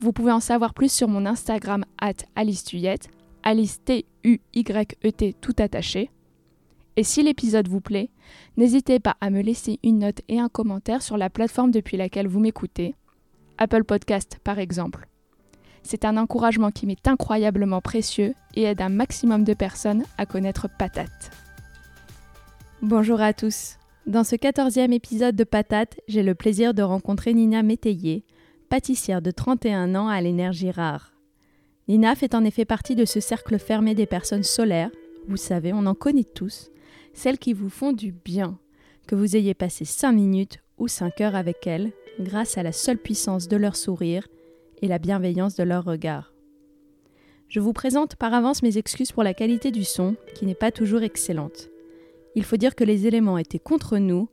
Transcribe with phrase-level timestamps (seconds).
[0.00, 3.10] Vous pouvez en savoir plus sur mon Instagram at Alice Tuyette,
[3.42, 6.10] Alice T-U-Y-E-T tout attaché.
[6.96, 8.08] Et si l'épisode vous plaît,
[8.56, 12.28] n'hésitez pas à me laisser une note et un commentaire sur la plateforme depuis laquelle
[12.28, 12.94] vous m'écoutez,
[13.58, 15.06] Apple Podcast par exemple.
[15.82, 20.66] C'est un encouragement qui m'est incroyablement précieux et aide un maximum de personnes à connaître
[20.78, 21.30] Patate.
[22.80, 23.76] Bonjour à tous.
[24.06, 28.24] Dans ce quatorzième épisode de Patate, j'ai le plaisir de rencontrer Nina Métayer,
[28.70, 31.12] pâtissière de 31 ans à l'énergie rare.
[31.88, 34.92] Nina fait en effet partie de ce cercle fermé des personnes solaires,
[35.26, 36.70] vous savez, on en connaît tous,
[37.12, 38.58] celles qui vous font du bien,
[39.08, 42.98] que vous ayez passé 5 minutes ou 5 heures avec elles, grâce à la seule
[42.98, 44.26] puissance de leur sourire
[44.82, 46.32] et la bienveillance de leur regard.
[47.48, 50.70] Je vous présente par avance mes excuses pour la qualité du son, qui n'est pas
[50.70, 51.68] toujours excellente.
[52.36, 54.28] Il faut dire que les éléments étaient contre nous.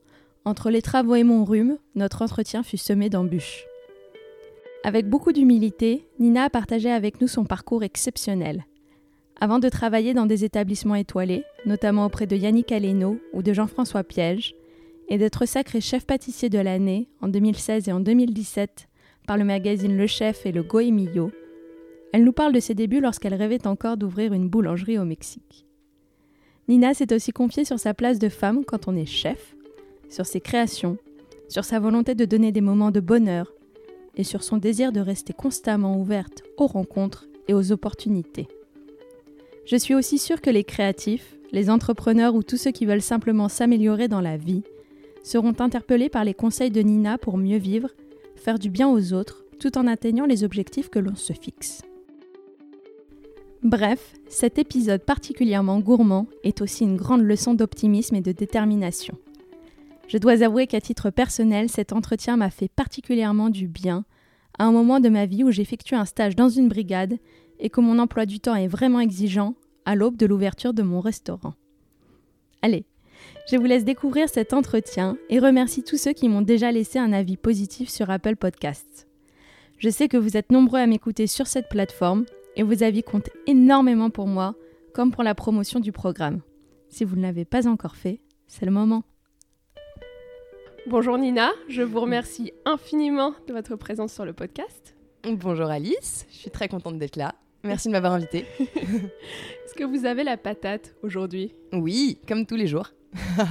[0.45, 3.66] Entre les travaux et mon rhume, notre entretien fut semé d'embûches.
[4.83, 8.65] Avec beaucoup d'humilité, Nina a partagé avec nous son parcours exceptionnel.
[9.39, 14.03] Avant de travailler dans des établissements étoilés, notamment auprès de Yannick Aleno ou de Jean-François
[14.03, 14.55] Piège,
[15.09, 18.87] et d'être sacré chef pâtissier de l'année en 2016 et en 2017
[19.25, 21.31] par le magazine Le Chef et le Goemillo,
[22.13, 25.65] elle nous parle de ses débuts lorsqu'elle rêvait encore d'ouvrir une boulangerie au Mexique.
[26.67, 29.55] Nina s'est aussi confiée sur sa place de femme quand on est chef,
[30.09, 30.97] sur ses créations,
[31.49, 33.53] sur sa volonté de donner des moments de bonheur
[34.17, 38.47] et sur son désir de rester constamment ouverte aux rencontres et aux opportunités.
[39.65, 43.47] Je suis aussi sûre que les créatifs, les entrepreneurs ou tous ceux qui veulent simplement
[43.47, 44.63] s'améliorer dans la vie
[45.23, 47.89] seront interpellés par les conseils de Nina pour mieux vivre,
[48.35, 51.81] faire du bien aux autres, tout en atteignant les objectifs que l'on se fixe.
[53.63, 59.17] Bref, cet épisode particulièrement gourmand est aussi une grande leçon d'optimisme et de détermination.
[60.07, 64.05] Je dois avouer qu'à titre personnel, cet entretien m'a fait particulièrement du bien,
[64.57, 67.17] à un moment de ma vie où j'effectue un stage dans une brigade
[67.59, 71.01] et que mon emploi du temps est vraiment exigeant, à l'aube de l'ouverture de mon
[71.01, 71.53] restaurant.
[72.61, 72.85] Allez,
[73.49, 77.13] je vous laisse découvrir cet entretien et remercie tous ceux qui m'ont déjà laissé un
[77.13, 79.07] avis positif sur Apple Podcasts.
[79.77, 82.25] Je sais que vous êtes nombreux à m'écouter sur cette plateforme
[82.55, 84.55] et vos avis comptent énormément pour moi,
[84.93, 86.41] comme pour la promotion du programme.
[86.89, 89.03] Si vous ne l'avez pas encore fait, c'est le moment.
[90.89, 94.95] Bonjour Nina, je vous remercie infiniment de votre présence sur le podcast.
[95.29, 97.35] Bonjour Alice, je suis très contente d'être là.
[97.65, 98.45] Merci de m'avoir invitée.
[98.59, 101.53] Est-ce que vous avez la patate aujourd'hui?
[101.73, 102.93] Oui, comme tous les jours.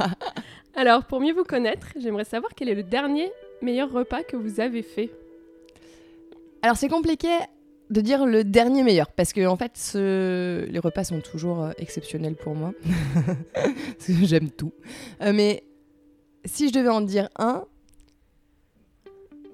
[0.75, 3.31] Alors, pour mieux vous connaître, j'aimerais savoir quel est le dernier
[3.61, 5.11] meilleur repas que vous avez fait.
[6.63, 7.29] Alors, c'est compliqué
[7.91, 12.35] de dire le dernier meilleur parce que en fait les repas sont toujours euh, exceptionnels
[12.35, 12.73] pour moi
[13.55, 14.73] parce que j'aime tout
[15.23, 15.63] euh, mais
[16.47, 17.65] si je devais en dire un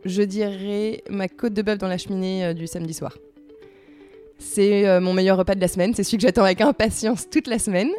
[0.04, 3.16] je dirais ma côte de bœuf dans la cheminée euh, du samedi soir.
[4.38, 7.60] C'est mon meilleur repas de la semaine c'est celui que j'attends avec impatience toute la
[7.60, 7.90] semaine.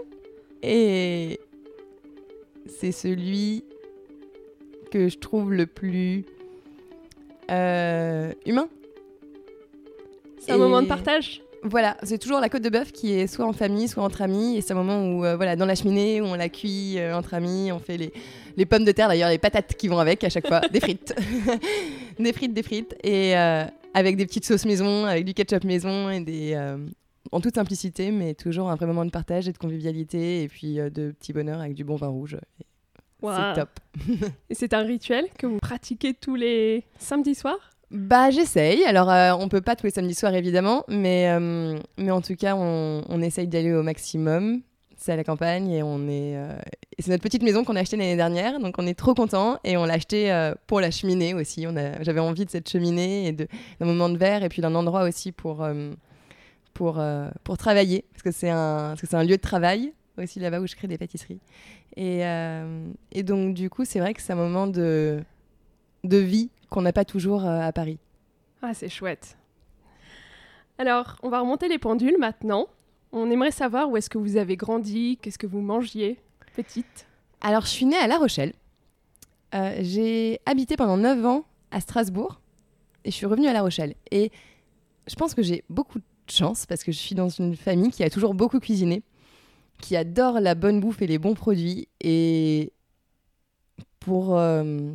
[0.62, 1.40] Et
[2.68, 3.64] c'est celui
[4.92, 6.25] que je trouve le plus
[7.50, 8.68] humain.
[10.40, 11.43] C'est un moment de partage?
[11.63, 14.57] Voilà, c'est toujours la côte de bœuf qui est soit en famille, soit entre amis.
[14.57, 17.16] Et c'est un moment où, euh, voilà, dans la cheminée, où on la cuit euh,
[17.16, 18.13] entre amis, on fait les,
[18.57, 21.16] les pommes de terre, d'ailleurs, les patates qui vont avec à chaque fois, des frites.
[22.19, 22.96] des frites, des frites.
[23.03, 26.75] Et euh, avec des petites sauces maison, avec du ketchup maison, et des,
[27.31, 30.75] en toute simplicité, mais toujours un vrai moment de partage et de convivialité, et puis
[30.75, 32.38] de petit bonheur avec du bon vin rouge.
[33.22, 33.80] C'est top.
[34.50, 37.72] et c'est un rituel que vous pratiquez tous les samedis soirs?
[37.94, 38.84] Bah j'essaye.
[38.86, 42.36] Alors euh, on peut pas tous les samedis soirs évidemment, mais, euh, mais en tout
[42.36, 44.62] cas on, on essaye d'aller au maximum.
[44.98, 46.36] C'est à la campagne et on est.
[46.36, 46.57] Euh,
[46.98, 49.78] c'est notre petite maison qu'on a achetée l'année dernière, donc on est trop content et
[49.78, 51.68] on l'a achetée pour la cheminée aussi.
[52.01, 53.48] J'avais envie de cette cheminée et d'un
[53.81, 55.68] moment de verre et puis d'un endroit aussi pour
[56.74, 57.04] pour
[57.44, 60.62] pour travailler parce que c'est un parce que c'est un lieu de travail aussi là-bas
[60.62, 61.42] où je crée des pâtisseries
[61.98, 62.22] et
[63.12, 65.22] et donc du coup c'est vrai que c'est un moment de
[66.06, 68.00] de vie qu'on n'a pas toujours euh, à Paris.
[68.64, 69.38] Ah, c'est chouette.
[70.80, 72.68] Alors, on va remonter les pendules maintenant.
[73.12, 76.20] On aimerait savoir où est-ce que vous avez grandi, qu'est-ce que vous mangiez,
[76.56, 77.06] petite.
[77.42, 78.54] Alors, je suis née à La Rochelle.
[79.54, 82.42] Euh, j'ai habité pendant 9 ans à Strasbourg
[83.06, 83.94] et je suis revenue à La Rochelle.
[84.10, 84.31] Et
[85.06, 88.04] je pense que j'ai beaucoup de chance parce que je suis dans une famille qui
[88.04, 89.04] a toujours beaucoup cuisiné,
[89.80, 91.88] qui adore la bonne bouffe et les bons produits.
[92.02, 92.74] Et
[94.00, 94.90] pour, euh,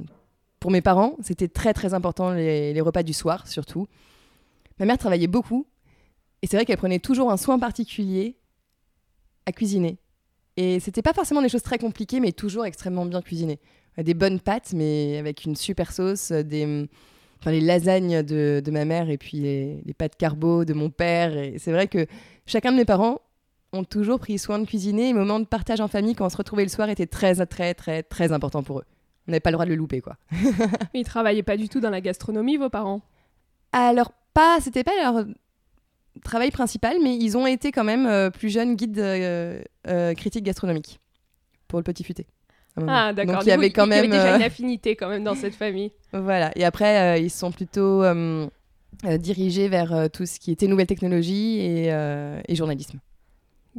[0.60, 3.86] pour mes parents, c'était très très important les, les repas du soir surtout.
[4.78, 5.66] Ma mère travaillait beaucoup
[6.42, 8.36] et c'est vrai qu'elle prenait toujours un soin particulier
[9.46, 9.98] à cuisiner.
[10.56, 13.60] Et c'était pas forcément des choses très compliquées, mais toujours extrêmement bien cuisinées.
[13.96, 16.88] Des bonnes pâtes, mais avec une super sauce, des,
[17.40, 20.90] enfin, les lasagnes de, de ma mère et puis les, les pâtes carbo de mon
[20.90, 21.36] père.
[21.36, 22.06] Et c'est vrai que
[22.46, 23.20] chacun de mes parents
[23.72, 25.10] ont toujours pris soin de cuisiner.
[25.10, 27.34] Et le moment de partage en famille, quand on se retrouvait le soir, était très,
[27.46, 28.84] très, très, très important pour eux.
[29.28, 30.16] On n'avait pas le droit de le louper, quoi.
[30.94, 33.02] Ils travaillaient pas du tout dans la gastronomie, vos parents?
[33.72, 35.26] Alors, pas, c'était pas leur
[36.24, 40.44] travail principal, mais ils ont été quand même euh, plus jeunes guides euh, euh, critiques
[40.44, 40.98] gastronomiques
[41.68, 42.26] pour le petit futé.
[42.86, 43.34] Ah, d'accord.
[43.34, 44.06] Donc il y avait quand même.
[44.10, 45.92] déjà une affinité quand même dans cette famille.
[46.12, 46.50] Voilà.
[46.56, 48.46] Et après, euh, ils sont plutôt euh,
[49.04, 52.98] euh, dirigés vers euh, tout ce qui était nouvelles technologies et, euh, et journalisme.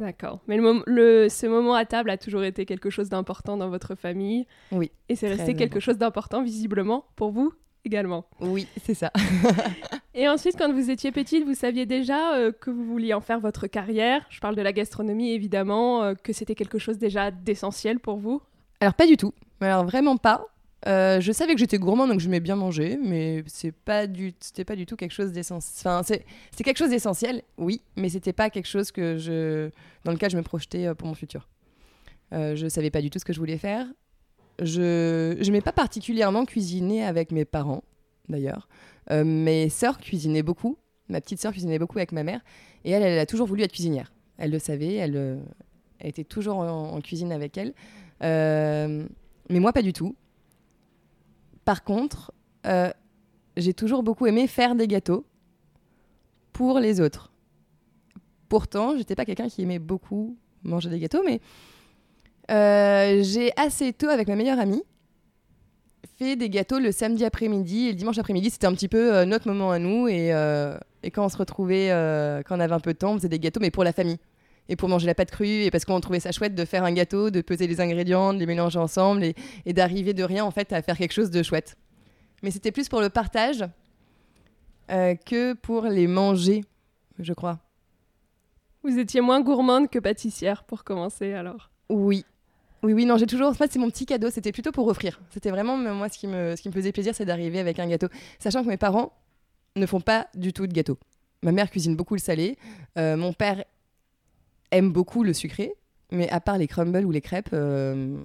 [0.00, 0.40] D'accord.
[0.48, 3.68] Mais le, mom- le- ce moment à table a toujours été quelque chose d'important dans
[3.68, 4.46] votre famille.
[4.72, 7.52] Oui, Et c'est resté quelque chose d'important, visiblement, pour vous
[7.84, 8.24] également.
[8.40, 9.12] Oui, c'est ça.
[10.14, 13.40] Et ensuite, quand vous étiez petite, vous saviez déjà euh, que vous vouliez en faire
[13.40, 14.24] votre carrière.
[14.30, 18.40] Je parle de la gastronomie, évidemment, euh, que c'était quelque chose déjà d'essentiel pour vous?
[18.80, 19.32] Alors pas du tout.
[19.60, 20.46] Alors vraiment pas.
[20.86, 24.64] Euh, je savais que j'étais gourmand donc j'aimais bien manger, mais c'est pas du, c'était
[24.64, 25.92] pas du tout quelque chose d'essentiel.
[25.92, 26.24] Enfin, c'est,
[26.56, 29.70] c'est quelque chose d'essentiel, oui, mais c'était pas quelque chose que je,
[30.04, 31.48] dans lequel je me projetais euh, pour mon futur.
[32.32, 33.86] Euh, je savais pas du tout ce que je voulais faire.
[34.60, 37.84] Je, je n'aimais pas particulièrement cuisiner avec mes parents,
[38.28, 38.68] d'ailleurs.
[39.10, 40.78] Euh, mes sœurs cuisinaient beaucoup.
[41.08, 42.40] Ma petite sœur cuisinait beaucoup avec ma mère,
[42.84, 44.12] et elle, elle a toujours voulu être cuisinière.
[44.38, 45.42] Elle le savait, elle,
[45.98, 47.74] elle était toujours en, cuisine avec elle.
[48.20, 50.14] Mais moi, pas du tout.
[51.70, 52.32] Par contre,
[52.66, 52.90] euh,
[53.56, 55.24] j'ai toujours beaucoup aimé faire des gâteaux
[56.52, 57.30] pour les autres.
[58.48, 61.40] Pourtant, j'étais pas quelqu'un qui aimait beaucoup manger des gâteaux, mais
[62.50, 64.82] euh, j'ai assez tôt, avec ma meilleure amie,
[66.18, 68.50] fait des gâteaux le samedi après-midi et le dimanche après-midi.
[68.50, 70.08] C'était un petit peu euh, notre moment à nous.
[70.08, 70.30] Et,
[71.04, 71.90] et quand on se retrouvait,
[72.48, 74.18] quand on avait un peu de temps, on faisait des gâteaux, mais pour la famille.
[74.70, 76.92] Et pour manger la pâte crue, et parce qu'on trouvait ça chouette de faire un
[76.92, 79.34] gâteau, de peser les ingrédients, de les mélanger ensemble et,
[79.66, 81.76] et d'arriver de rien en fait à faire quelque chose de chouette.
[82.42, 83.64] Mais c'était plus pour le partage
[84.90, 86.64] euh, que pour les manger,
[87.18, 87.58] je crois.
[88.82, 91.70] Vous étiez moins gourmande que pâtissière, pour commencer, alors.
[91.90, 92.24] Oui.
[92.82, 93.48] Oui, oui, non, j'ai toujours.
[93.48, 94.30] En fait, c'est mon petit cadeau.
[94.30, 95.20] C'était plutôt pour offrir.
[95.30, 97.86] C'était vraiment, moi, ce qui me, ce qui me faisait plaisir, c'est d'arriver avec un
[97.86, 98.08] gâteau.
[98.38, 99.12] Sachant que mes parents
[99.76, 100.98] ne font pas du tout de gâteau.
[101.42, 102.56] Ma mère cuisine beaucoup le salé.
[102.96, 103.64] Euh, mon père
[104.70, 105.74] aime beaucoup le sucré.
[106.12, 108.18] Mais à part les crumbles ou les crêpes, euh,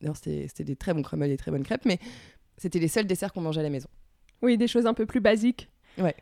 [0.00, 1.98] d'ailleurs, c'était des très bons crumbles et des très bonnes crêpes, mais
[2.58, 3.88] c'était les seuls desserts qu'on mangeait à la maison.
[4.42, 5.70] Oui, des choses un peu plus basiques.
[5.98, 6.14] Ouais.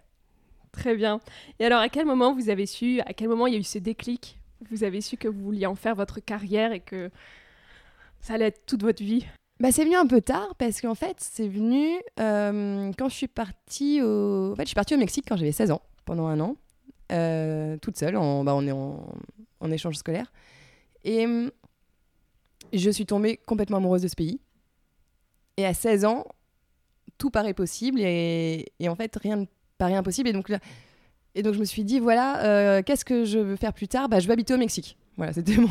[0.73, 1.21] Très bien.
[1.59, 3.65] Et alors, à quel moment vous avez su, à quel moment il y a eu
[3.65, 4.39] ce déclic?
[4.71, 7.11] Vous avez su que vous vouliez en faire votre carrière et que
[8.21, 9.27] ça allait être toute votre vie?
[9.61, 13.29] Bah, c'est venu un peu tard parce qu'en fait, c'est venu euh, quand je suis
[13.29, 14.53] partie au.
[14.53, 16.57] En fait, je suis partie au Mexique quand j'avais 16 ans, pendant un an,
[17.13, 18.17] euh, toute seule.
[18.17, 19.07] En, bah, on est en,
[19.65, 20.33] en échange scolaire.
[21.03, 21.51] Et hum,
[22.73, 24.41] je suis tombée complètement amoureuse de ce pays.
[25.57, 26.25] Et à 16 ans,
[27.19, 29.45] tout paraît possible et, en fait, rien ne
[29.79, 30.29] paraît impossible.
[30.29, 30.53] Et donc,
[31.35, 34.09] et donc je me suis dit, voilà, euh, qu'est-ce que je veux faire plus tard?
[34.09, 34.97] Bah, Je veux habiter au Mexique.
[35.17, 35.69] Voilà, c'était mon.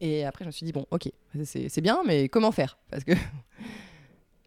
[0.00, 1.10] Et après, je me suis dit, bon, ok,
[1.44, 2.78] c'est bien, mais comment faire?
[2.90, 3.12] Parce que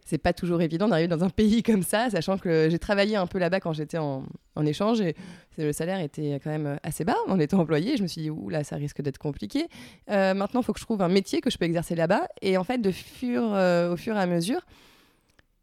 [0.06, 3.28] c'est pas toujours évident d'arriver dans un pays comme ça, sachant que j'ai travaillé un
[3.28, 4.24] peu là-bas quand j'étais en,
[4.56, 5.16] en échange et
[5.58, 7.98] le salaire était quand même assez bas en étant employé.
[7.98, 9.68] Je me suis dit, ouh là, ça risque d'être compliqué.
[10.10, 12.28] Euh, maintenant, il faut que je trouve un métier que je peux exercer là-bas.
[12.42, 14.62] Et en fait, de fur, euh, au fur et à mesure,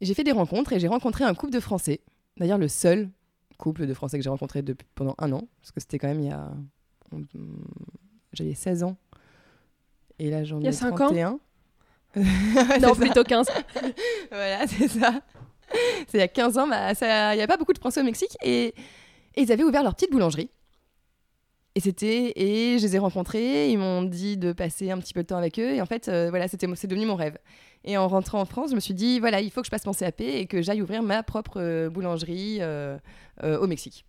[0.01, 2.01] j'ai fait des rencontres et j'ai rencontré un couple de Français.
[2.37, 3.11] D'ailleurs, le seul
[3.59, 6.21] couple de Français que j'ai rencontré depuis, pendant un an, parce que c'était quand même
[6.21, 6.51] il y a.
[8.33, 8.97] J'avais 16 ans.
[10.19, 11.07] Et là, j'en Il y a ai cinq ans?
[11.09, 11.41] 31.
[12.17, 13.49] Non, plutôt 15.
[14.31, 15.21] Voilà, c'est ça.
[16.09, 18.01] C'est il y a 15 ans, bah, ça- il n'y avait pas beaucoup de Français
[18.01, 18.75] au Mexique et,
[19.37, 20.51] et ils avaient ouvert leur petite boulangerie.
[21.77, 25.23] Et c'était et je les ai rencontrés, ils m'ont dit de passer un petit peu
[25.23, 27.39] de temps avec eux et en fait euh, voilà, c'était c'est devenu mon rêve.
[27.85, 29.87] Et en rentrant en France, je me suis dit voilà, il faut que je passe
[29.87, 32.99] mon CAP et que j'aille ouvrir ma propre euh, boulangerie euh,
[33.45, 34.05] au Mexique.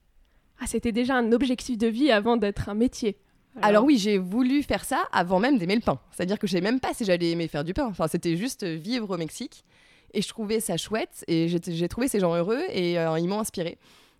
[0.59, 3.19] Ah, c'était déjà un objectif de vie avant d'être un métier.
[3.61, 5.99] Alors oui, j'ai voulu faire ça avant même d'aimer le pain.
[6.11, 7.87] C'est-à-dire que je savais même pas si j'allais aimer faire du pain.
[7.87, 9.65] Enfin, c'était juste vivre au Mexique.
[10.13, 11.25] Et je trouvais ça chouette.
[11.27, 13.77] Et j'ai trouvé ces gens heureux et euh, ils m'ont inspiré.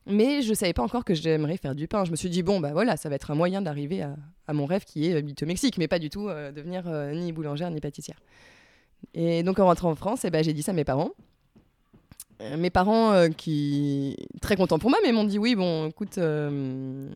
[0.08, 2.06] Mais je savais pas encore que j'aimerais faire du pain.
[2.06, 4.16] Je me suis dit, bon, bah voilà, ça va être un moyen d'arriver à,
[4.48, 7.14] à mon rêve qui est habiter au Mexique, mais pas du tout euh, devenir euh,
[7.14, 8.20] ni boulangère ni pâtissière.
[9.14, 11.12] Et donc en rentrant en France, eh ben, j'ai dit ça à mes parents.
[12.42, 16.18] Euh, mes parents euh, qui très contents pour moi, mais m'ont dit oui, bon, écoute,
[16.18, 17.10] euh,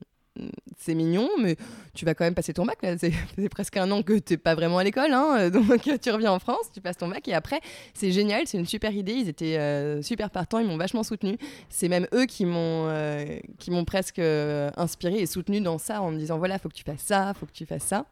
[0.78, 1.56] c'est mignon, mais
[1.94, 2.78] tu vas quand même passer ton bac.
[2.82, 2.98] là.
[2.98, 5.12] C'est c'est presque un an que tu n'es pas vraiment à l'école.
[5.12, 7.28] hein, Donc tu reviens en France, tu passes ton bac.
[7.28, 7.60] Et après,
[7.94, 9.14] c'est génial, c'est une super idée.
[9.14, 11.38] Ils étaient euh, super partants, ils m'ont vachement soutenu.
[11.70, 16.02] C'est même eux qui m'ont euh, qui m'ont presque euh, inspiré et soutenu dans ça
[16.02, 18.06] en me disant voilà, faut que tu fasses ça, faut que tu fasses ça.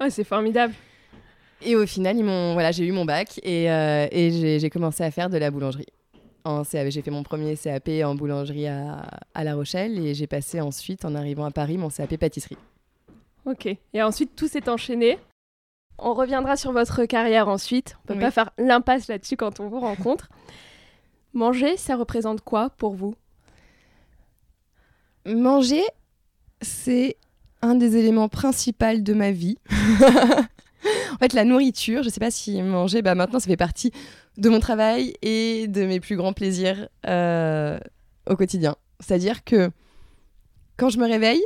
[0.00, 0.74] Oh, c'est formidable.
[1.62, 4.70] Et au final, ils m'ont, voilà, j'ai eu mon bac et, euh, et j'ai, j'ai
[4.70, 5.86] commencé à faire de la boulangerie.
[6.46, 10.26] En CAP, j'ai fait mon premier CAP en boulangerie à, à La Rochelle et j'ai
[10.26, 12.58] passé ensuite, en arrivant à Paris, mon CAP pâtisserie.
[13.46, 13.66] Ok.
[13.94, 15.18] Et ensuite, tout s'est enchaîné.
[15.98, 17.96] On reviendra sur votre carrière ensuite.
[18.04, 18.20] On peut Oui.
[18.20, 20.28] pas faire l'impasse là-dessus quand on vous rencontre.
[21.32, 23.14] Manger, ça représente quoi pour vous?
[25.26, 25.82] Manger,
[26.60, 27.16] c'est
[27.62, 29.56] un des éléments principaux de ma vie.
[29.70, 33.90] en fait, la nourriture, je sais pas si manger, bah maintenant, ça fait partie
[34.36, 37.78] de mon travail et de mes plus grands plaisirs euh,
[38.28, 38.76] au quotidien.
[39.00, 39.70] C'est-à-dire que
[40.76, 41.42] quand je me réveille,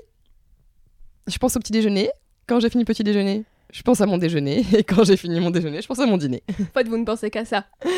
[1.26, 2.10] je pense au petit déjeuner.
[2.46, 4.64] Quand j'ai fini le petit déjeuner, je pense à mon déjeuner.
[4.76, 6.42] Et quand j'ai fini mon déjeuner, je pense à mon dîner.
[6.48, 7.64] En fait, vous ne pensez qu'à ça.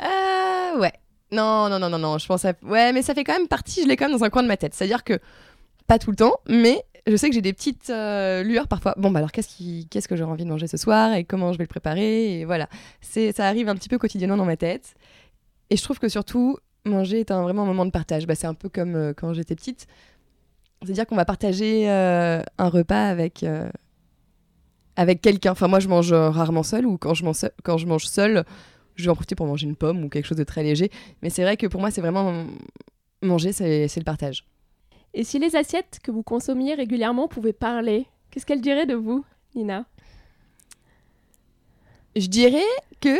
[0.00, 0.92] Euh, ouais.
[1.32, 2.18] Non, non, non, non, non.
[2.18, 2.52] Je pense à...
[2.62, 4.46] Ouais, mais ça fait quand même partie, je l'ai quand même dans un coin de
[4.46, 4.74] ma tête.
[4.74, 5.18] C'est-à-dire que,
[5.88, 8.94] pas tout le temps, mais je sais que j'ai des petites euh, lueurs parfois.
[8.98, 11.64] Bon, bah alors, qu'est-ce, que j'aurais envie de manger ce soir et comment je vais
[11.64, 12.68] le préparer Et voilà.
[13.00, 13.32] C'est...
[13.32, 14.94] Ça arrive un petit peu quotidiennement dans ma tête.
[15.70, 18.26] Et je trouve que surtout, manger est un, vraiment un moment de partage.
[18.26, 19.86] Bah, c'est un peu comme euh, quand j'étais petite.
[20.82, 23.44] C'est-à-dire qu'on va partager euh, un repas avec...
[24.96, 25.52] avec quelqu'un.
[25.52, 27.24] Enfin, moi, je mange rarement seul ou quand je
[27.86, 28.44] mange seul,
[28.94, 30.90] je vais en profiter pour manger une pomme ou quelque chose de très léger.
[31.22, 32.44] Mais c'est vrai que pour moi, c'est vraiment
[33.22, 34.44] manger, c'est le partage.
[35.14, 39.24] Et si les assiettes que vous consommiez régulièrement pouvaient parler, qu'est-ce qu'elles diraient de vous,
[39.54, 39.86] Nina?
[42.16, 42.62] Je dirais
[43.00, 43.18] que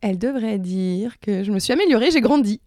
[0.00, 2.60] elle devrait dire que je me suis améliorée, j'ai grandi.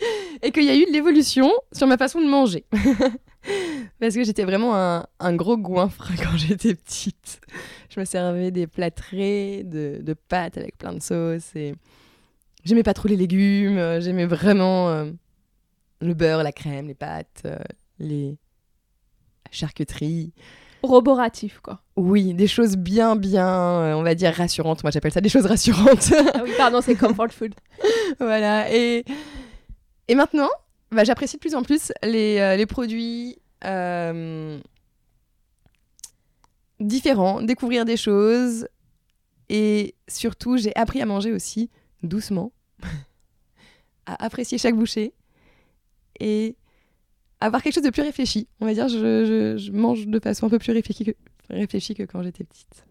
[0.42, 2.64] Et qu'il y a eu de l'évolution sur ma façon de manger.
[4.00, 7.40] Parce que j'étais vraiment un, gros goinfre quand j'étais petite.
[7.88, 11.54] Je me servais des plâtrés de, pâtes avec plein de sauces.
[11.56, 11.74] Et
[12.64, 13.78] j'aimais pas trop les légumes.
[13.78, 15.10] euh, J'aimais vraiment euh,
[16.02, 17.56] le beurre, la crème, les pâtes, euh,
[17.98, 18.38] les
[19.46, 20.32] la charcuterie.
[20.82, 21.80] Roboratif, quoi.
[21.96, 24.82] Oui, des choses bien, bien, euh, on va dire rassurantes.
[24.82, 26.12] Moi, j'appelle ça des choses rassurantes.
[26.34, 27.54] Ah oui, pardon, c'est comfort food.
[28.18, 28.72] voilà.
[28.74, 29.04] Et,
[30.08, 30.48] et maintenant,
[30.90, 33.38] bah, j'apprécie de plus en plus les, euh, les produits
[36.80, 38.66] différents, découvrir des choses.
[39.48, 41.70] Et surtout, j'ai appris à manger aussi
[42.02, 42.50] doucement,
[44.06, 45.14] à apprécier chaque bouchée
[46.24, 46.56] et
[47.40, 48.46] avoir quelque chose de plus réfléchi.
[48.60, 51.10] On va dire, je, je- je mange de façon un peu plus réfléchie que,
[51.50, 52.84] réfléchie que quand j'étais petite.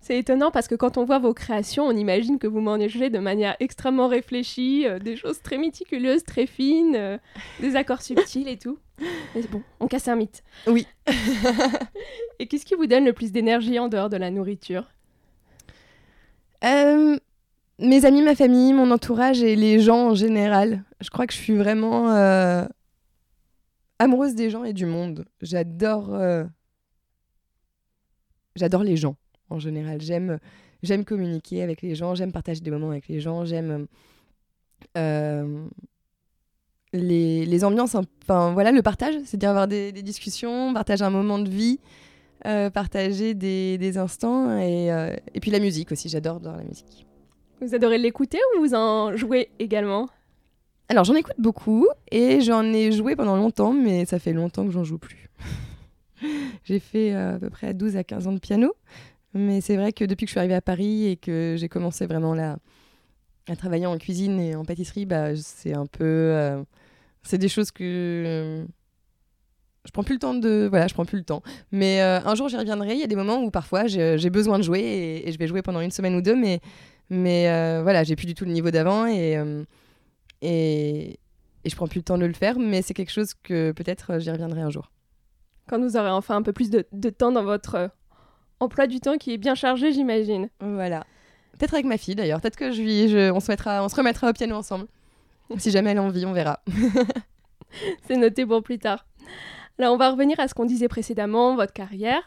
[0.00, 3.18] C'est étonnant parce que quand on voit vos créations, on imagine que vous mangez de
[3.20, 7.18] manière extrêmement réfléchie, euh, des choses très méticuleuses, très fines, euh,
[7.60, 8.78] des accords subtils et tout.
[9.34, 10.42] Mais bon, on casse un mythe.
[10.66, 10.86] Oui.
[12.40, 14.86] Et qu'est-ce qui vous donne le plus d'énergie en dehors de la nourriture?
[16.64, 17.16] Euh,
[17.82, 20.84] mes amis, ma famille, mon entourage et les gens en général.
[21.00, 22.64] Je crois que je suis vraiment euh,
[23.98, 25.24] amoureuse des gens et du monde.
[25.40, 26.44] J'adore, euh,
[28.56, 29.16] j'adore les gens
[29.50, 30.00] en général.
[30.00, 30.38] J'aime,
[30.82, 32.14] j'aime communiquer avec les gens.
[32.14, 33.44] J'aime partager des moments avec les gens.
[33.44, 33.86] J'aime
[34.96, 35.66] euh,
[36.92, 37.96] les, les ambiances.
[38.22, 41.80] Enfin voilà, le partage, c'est-à-dire avoir des, discussions, partager un moment de vie.
[42.72, 44.86] partager des, instants et,
[45.34, 47.06] et puis la musique aussi, j'adore la musique.
[47.62, 50.08] Vous adorez l'écouter ou vous en jouez également?
[50.88, 54.72] Alors j'en écoute beaucoup et j'en ai joué pendant longtemps, mais ça fait longtemps que
[54.72, 55.30] j'en joue plus.
[56.64, 58.74] j'ai fait euh, à peu près 12 à 15 ans de piano,
[59.32, 62.04] mais c'est vrai que depuis que je suis arrivée à Paris et que j'ai commencé
[62.04, 62.58] vraiment là
[63.48, 66.02] à travailler en cuisine et en pâtisserie, bah, c'est un peu...
[66.02, 66.60] euh,
[67.22, 68.66] c'est des choses que...
[69.84, 70.66] je prends plus le temps de...
[70.68, 71.44] Voilà, je prends plus le temps.
[71.70, 74.58] Mais euh, un jour j'y reviendrai, il y a des moments où parfois j'ai besoin
[74.58, 76.60] de jouer et je vais jouer pendant une semaine ou deux, mais,
[77.12, 79.36] mais euh, voilà, j'ai plus du tout le niveau d'avant et...
[79.36, 79.62] euh,
[80.44, 81.20] et,
[81.64, 84.14] et je prends plus le temps de le faire, mais c'est quelque chose que peut-être
[84.14, 84.90] euh, j'y reviendrai un jour.
[85.68, 87.90] Quand vous aurez enfin un peu plus de, de temps dans votre
[88.58, 90.48] emploi du temps qui est bien chargé, j'imagine.
[90.60, 91.04] Voilà.
[91.56, 92.40] Peut-être avec ma fille d'ailleurs.
[92.40, 94.86] Peut-être que je lui, je- on, se mettra, on se remettra au piano ensemble.
[95.58, 96.60] si jamais elle a envie, on verra.
[98.08, 99.06] C'est noté pour plus tard.
[99.78, 102.22] Alors, on va revenir à ce qu'on disait précédemment, votre carrière.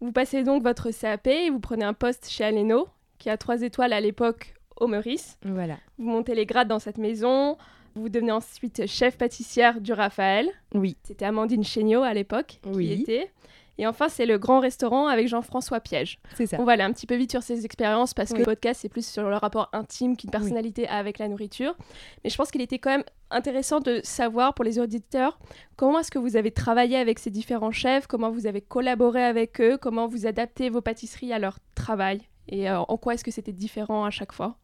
[0.00, 2.88] Vous passez donc votre CAP et vous prenez un poste chez Aleno,
[3.20, 5.38] qui a trois étoiles à l'époque au Meurice.
[5.44, 5.76] Voilà.
[5.98, 7.56] Vous montez les grades dans cette maison.
[7.94, 10.48] Vous devenez ensuite chef pâtissière du Raphaël.
[10.74, 10.96] Oui.
[11.04, 12.86] C'était Amandine Chéniaud à l'époque qui Oui.
[12.86, 13.30] y était.
[13.78, 16.18] Et enfin, c'est le grand restaurant avec Jean-François Piège.
[16.36, 16.58] C'est ça.
[16.60, 18.90] On va aller un petit peu vite sur ces expériences parce que le podcast, c'est
[18.90, 21.74] plus sur le rapport intime qu'une personnalité a avec la nourriture.
[22.22, 25.38] Mais je pense qu'il était quand même intéressant de savoir pour les auditeurs
[25.76, 29.60] comment est-ce que vous avez travaillé avec ces différents chefs, comment vous avez collaboré avec
[29.62, 32.20] eux, comment vous adaptez vos pâtisseries à leur travail
[32.50, 34.56] et euh, en quoi est-ce que c'était différent à chaque fois?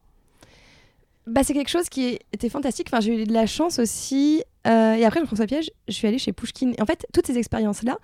[1.25, 2.87] Bah, c'est quelque chose qui était fantastique.
[2.91, 4.43] Enfin, j'ai eu de la chance aussi.
[4.67, 6.73] Euh, et après, Jean-François Piège, je suis allée chez Pushkin.
[6.79, 7.97] En fait, toutes ces expériences-là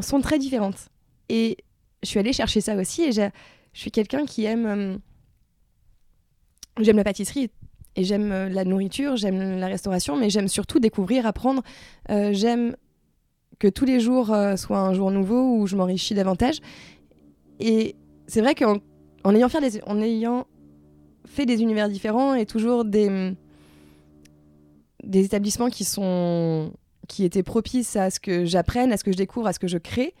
[0.00, 0.88] sont très différentes.
[1.28, 1.56] Et
[2.02, 3.02] je suis allée chercher ça aussi.
[3.02, 3.30] Et je
[3.72, 4.66] suis quelqu'un qui aime.
[4.66, 4.96] Euh,
[6.80, 7.50] j'aime la pâtisserie
[7.96, 11.62] et j'aime la nourriture, j'aime la restauration, mais j'aime surtout découvrir, apprendre.
[12.08, 12.76] j'aime
[13.58, 16.60] que tous les jours soient un jour nouveau où je m'enrichis davantage.
[17.58, 17.96] Et
[18.28, 18.78] c'est vrai qu'en
[19.24, 19.48] en ayant,
[21.26, 23.34] fait des, univers différents et toujours des,
[25.02, 26.72] des établissements qui sont
[27.08, 29.66] qui étaient propices à ce que j'apprenne, à ce que je découvre, à ce que
[29.66, 30.14] je crée.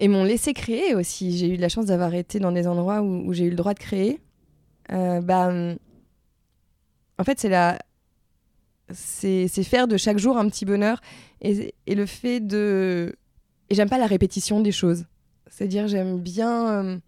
[0.00, 1.38] Et m'ont laissé créer aussi.
[1.38, 3.72] J'ai eu de la chance d'avoir été dans des endroits où, j'ai eu le droit
[3.72, 4.18] de créer.
[4.90, 5.52] Euh, bah,
[7.18, 7.78] en fait, c'est la,
[8.92, 11.00] c'est faire de chaque jour un petit bonheur
[11.40, 13.14] et, et le fait de,
[13.68, 15.04] et j'aime pas la répétition des choses.
[15.48, 16.98] C'est-à-dire, j'aime bien euh,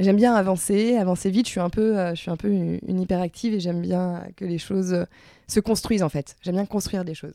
[0.00, 1.46] J'aime bien avancer, avancer vite.
[1.46, 4.46] Je suis un peu, euh, je suis un peu une, hyperactive et j'aime bien que
[4.46, 5.04] les choses euh,
[5.46, 6.36] se construisent en fait.
[6.40, 7.34] J'aime bien construire des choses.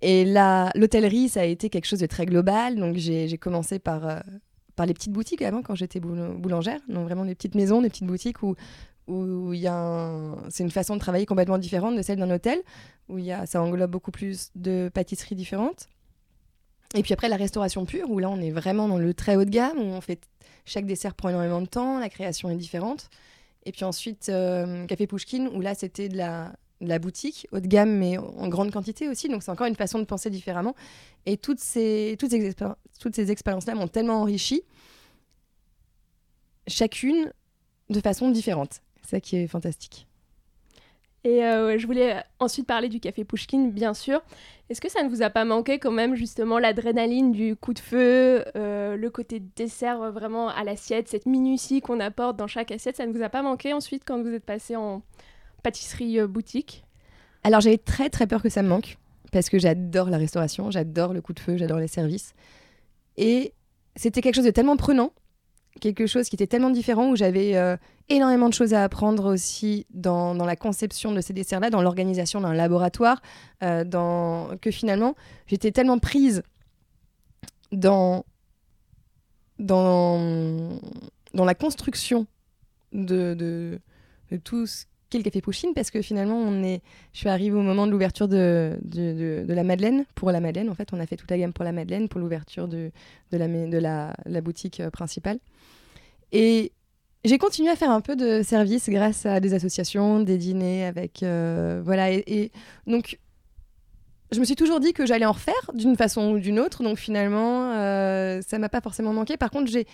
[0.00, 2.76] Et l'hôtellerie, ça a été quelque chose de très global.
[2.76, 4.18] Donc j'ai commencé par, euh,
[4.76, 6.80] par les petites boutiques avant quand j'étais boulangère.
[6.88, 8.56] Donc vraiment des petites maisons, des petites boutiques où
[9.06, 12.60] où il y a c'est une façon de travailler complètement différente de celle d'un hôtel
[13.08, 15.88] où il y a ça englobe beaucoup plus de pâtisseries différentes.
[16.94, 19.44] Et puis après la restauration pure où là on est vraiment dans le très haut
[19.44, 20.20] de gamme où on fait
[20.64, 23.08] chaque dessert prend énormément de temps, la création est différente.
[23.64, 27.66] Et puis ensuite, euh, Café Pushkin, où là, c'était de la, la boutique, haut de
[27.66, 29.28] gamme, mais en grande quantité aussi.
[29.28, 30.74] Donc, c'est encore une façon de penser différemment.
[31.26, 32.54] Et toutes ces, toutes ces,
[32.98, 34.62] toutes ces expériences-là m'ont tellement enrichi,
[36.66, 37.32] chacune
[37.90, 38.80] de façon différente.
[39.02, 40.06] C'est ça qui est fantastique.
[41.24, 44.22] Et euh, je voulais ensuite parler du café Pushkin, bien sûr.
[44.70, 47.78] Est-ce que ça ne vous a pas manqué quand même justement l'adrénaline du coup de
[47.78, 52.70] feu, euh, le côté dessert euh, vraiment à l'assiette, cette minutie qu'on apporte dans chaque
[52.70, 55.02] assiette Ça ne vous a pas manqué ensuite quand vous êtes passé en
[55.62, 56.84] pâtisserie boutique?
[57.42, 58.96] Alors j'avais très très peur que ça me manque
[59.32, 62.34] parce que j'adore la restauration, j'adore le coup de feu, j'adore les services.
[63.16, 63.52] Et
[63.96, 65.12] c'était quelque chose de tellement prenant
[65.80, 67.76] quelque chose qui était tellement différent où j'avais euh,
[68.08, 72.40] énormément de choses à apprendre aussi dans, dans la conception de ces desserts-là, dans l'organisation
[72.40, 73.22] d'un laboratoire,
[73.62, 74.56] euh, dans...
[74.60, 75.14] que finalement
[75.46, 76.42] j'étais tellement prise
[77.72, 78.24] dans,
[79.58, 80.80] dans,
[81.34, 82.26] dans la construction
[82.92, 83.78] de, de,
[84.32, 84.84] de tout ce
[85.18, 88.28] le café Pouchine parce que finalement on est je suis arrivée au moment de l'ouverture
[88.28, 88.78] de,
[89.48, 91.72] la Madeleine pour la Madeleine en fait on a fait toute la gamme pour la
[91.72, 92.90] Madeleine pour l'ouverture de,
[93.32, 95.38] la boutique euh, principale
[96.32, 96.72] et
[97.24, 101.22] j'ai continué à faire un peu de service grâce à des associations, des dîners avec.
[101.22, 102.10] Euh, voilà.
[102.12, 102.50] Et,
[102.86, 103.18] donc,
[104.32, 106.82] je me suis toujours dit que j'allais en refaire d'une façon ou d'une autre.
[106.82, 109.36] Donc, finalement, euh, ça m'a pas forcément manqué.
[109.36, 109.86] Par contre, j'ai.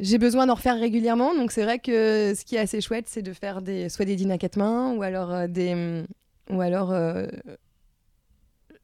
[0.00, 3.22] J'ai besoin d'en refaire régulièrement, donc c'est vrai que ce qui est assez chouette, c'est
[3.22, 6.04] de faire des, soit des dîners à quatre mains, ou alors euh, des,
[6.50, 7.26] ou alors, euh,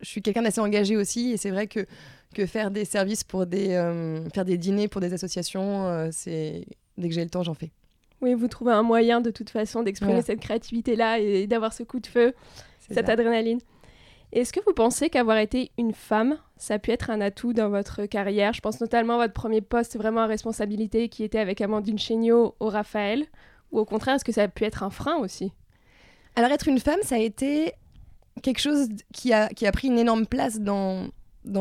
[0.00, 1.86] je suis quelqu'un d'assez engagé aussi, et c'est vrai que
[2.34, 6.66] que faire des services pour des, euh, faire des dîners pour des associations, euh, c'est
[6.98, 7.70] dès que j'ai le temps, j'en fais.
[8.20, 12.00] Oui, vous trouvez un moyen de toute façon d'exprimer cette créativité-là et d'avoir ce coup
[12.00, 12.34] de feu,
[12.90, 13.60] cette adrénaline.
[14.34, 17.68] Est-ce que vous pensez qu'avoir été une femme, ça a pu être un atout dans
[17.68, 18.52] votre carrière?
[18.52, 22.56] Je pense notamment à votre premier poste vraiment à responsabilité qui était avec Amandine Chéniaud
[22.58, 23.26] au Raphaël.
[23.70, 25.52] Ou au contraire, est-ce que ça a pu être un frein aussi?
[26.34, 27.74] Alors être une femme, ça a été
[28.42, 31.08] quelque chose qui a, pris une énorme place dans,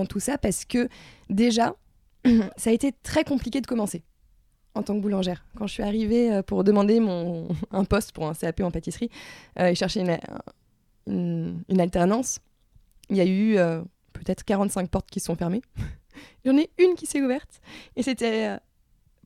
[0.10, 0.90] tout ça parce que
[1.30, 1.76] déjà,
[2.58, 4.02] ça a été très compliqué de commencer
[4.74, 5.46] en tant que boulangère.
[5.56, 9.12] Quand je suis arrivée euh, pour demander mon, un poste pour un CAP en pâtisserie
[9.60, 10.04] euh, et chercher
[11.06, 12.40] une, alternance,
[13.14, 13.82] il y a eu euh,
[14.14, 15.62] peut-être 45 portes qui sont fermées.
[16.46, 17.62] J'en ai une qui s'est ouverte
[17.96, 18.58] et c'était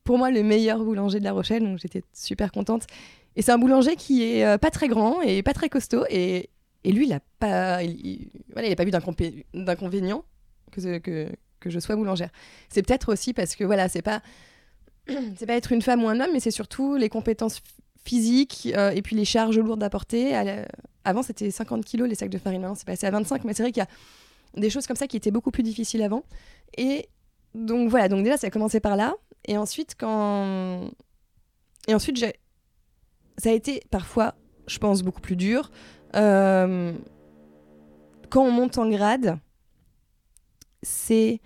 [0.03, 2.87] pour moi le meilleur boulanger de La Rochelle, donc j'étais super contente.
[3.35, 6.49] Et c'est un boulanger qui est pas très grand et pas très costaud et,
[6.83, 10.23] et lui, il n'a pas, il, voilà, il pas vu d'inconvénient
[10.71, 12.29] que, que, que je sois boulangère.
[12.69, 14.21] C'est peut-être aussi parce que voilà, c'est pas
[15.35, 17.61] c'est pas être une femme ou un homme, mais c'est surtout les compétences
[18.07, 20.33] physiques euh, et puis les charges lourdes à porter.
[21.03, 22.61] Avant, c'était 50 kilos les sacs de farine.
[22.61, 25.07] Maintenant, c'est passé à 25, mais c'est vrai qu'il y a des choses comme ça
[25.07, 26.23] qui étaient beaucoup plus difficiles avant.
[26.77, 27.09] Et
[27.53, 29.15] donc voilà, donc déjà, ça a commencé par là.
[29.45, 30.89] Et ensuite, quand.
[31.87, 32.33] Et ensuite, j'ai...
[33.37, 34.35] ça a été parfois,
[34.67, 35.71] je pense, beaucoup plus dur.
[36.15, 36.93] Euh,
[38.29, 39.37] quand on monte en grade,
[40.81, 41.41] c'est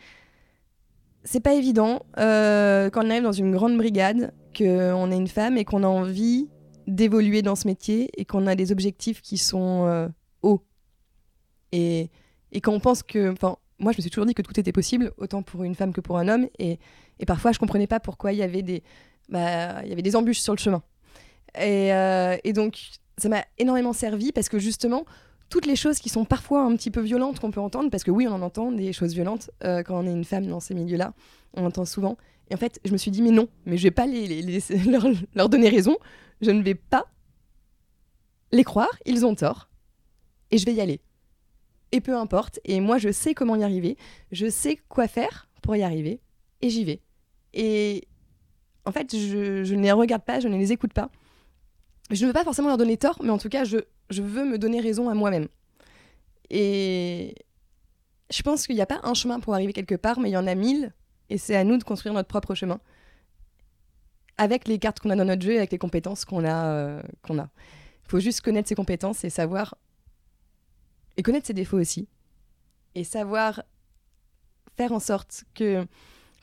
[1.23, 5.57] c'est pas évident euh, quand on arrive dans une grande brigade, qu'on est une femme
[5.57, 6.49] et qu'on a envie
[6.87, 10.07] d'évoluer dans ce métier et qu'on a des objectifs qui sont euh,
[10.41, 10.63] hauts.
[11.71, 12.09] Et,
[12.51, 13.33] et quand on pense que.
[13.79, 16.01] Moi, je me suis toujours dit que tout était possible, autant pour une femme que
[16.01, 16.47] pour un homme.
[16.59, 16.77] Et,
[17.19, 18.83] et parfois, je comprenais pas pourquoi il y avait des,
[19.27, 20.83] bah, il y avait des embûches sur le chemin.
[21.59, 22.79] Et, euh, et donc,
[23.17, 25.05] ça m'a énormément servi parce que justement,
[25.49, 28.11] toutes les choses qui sont parfois un petit peu violentes qu'on peut entendre, parce que
[28.11, 30.73] oui, on en entend des choses violentes euh, quand on est une femme dans ces
[30.73, 31.13] milieux-là,
[31.55, 32.17] on entend souvent.
[32.51, 34.05] Et en fait, je me suis dit, mais non, mais je vais pas
[35.35, 35.97] leur, donner raison,
[36.41, 37.05] je ne vais pas
[38.51, 39.69] les croire, ils ont tort,
[40.51, 40.99] et je vais y aller.
[41.93, 43.97] Et peu importe, et moi je sais comment y arriver,
[44.33, 46.19] je sais quoi faire pour y arriver,
[46.61, 47.01] et j'y vais.
[47.53, 48.09] Et
[48.85, 51.09] en fait, je, ne les regarde pas, je ne les écoute pas.
[52.09, 53.77] Je ne veux pas forcément leur donner tort, mais en tout cas, je
[54.09, 55.47] veux me donner raison à moi-même.
[56.49, 57.33] Et
[58.29, 60.37] je pense qu'il n'y a pas un chemin pour arriver quelque part, mais il y
[60.37, 60.93] en a mille,
[61.31, 62.79] et c'est à nous de construire notre propre chemin.
[64.37, 66.65] Avec les cartes qu'on a dans notre jeu et avec les compétences qu'on a.
[66.67, 67.49] euh, qu'on a.
[68.05, 69.75] Il faut juste connaître ses compétences et savoir.
[71.17, 72.07] Et connaître ses défauts aussi.
[72.95, 73.63] Et savoir
[74.75, 75.85] faire en sorte que.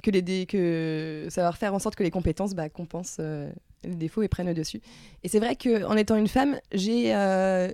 [0.02, 3.50] que les dé- que savoir faire en sorte que les compétences bah, compensent euh,
[3.84, 4.80] les défauts et prennent le dessus.
[5.22, 7.14] Et c'est vrai qu'en étant une femme, j'ai.
[7.14, 7.68] euh,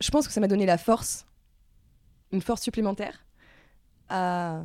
[0.00, 1.26] je pense que ça m'a donné la force,
[2.32, 3.24] une force supplémentaire
[4.08, 4.64] à,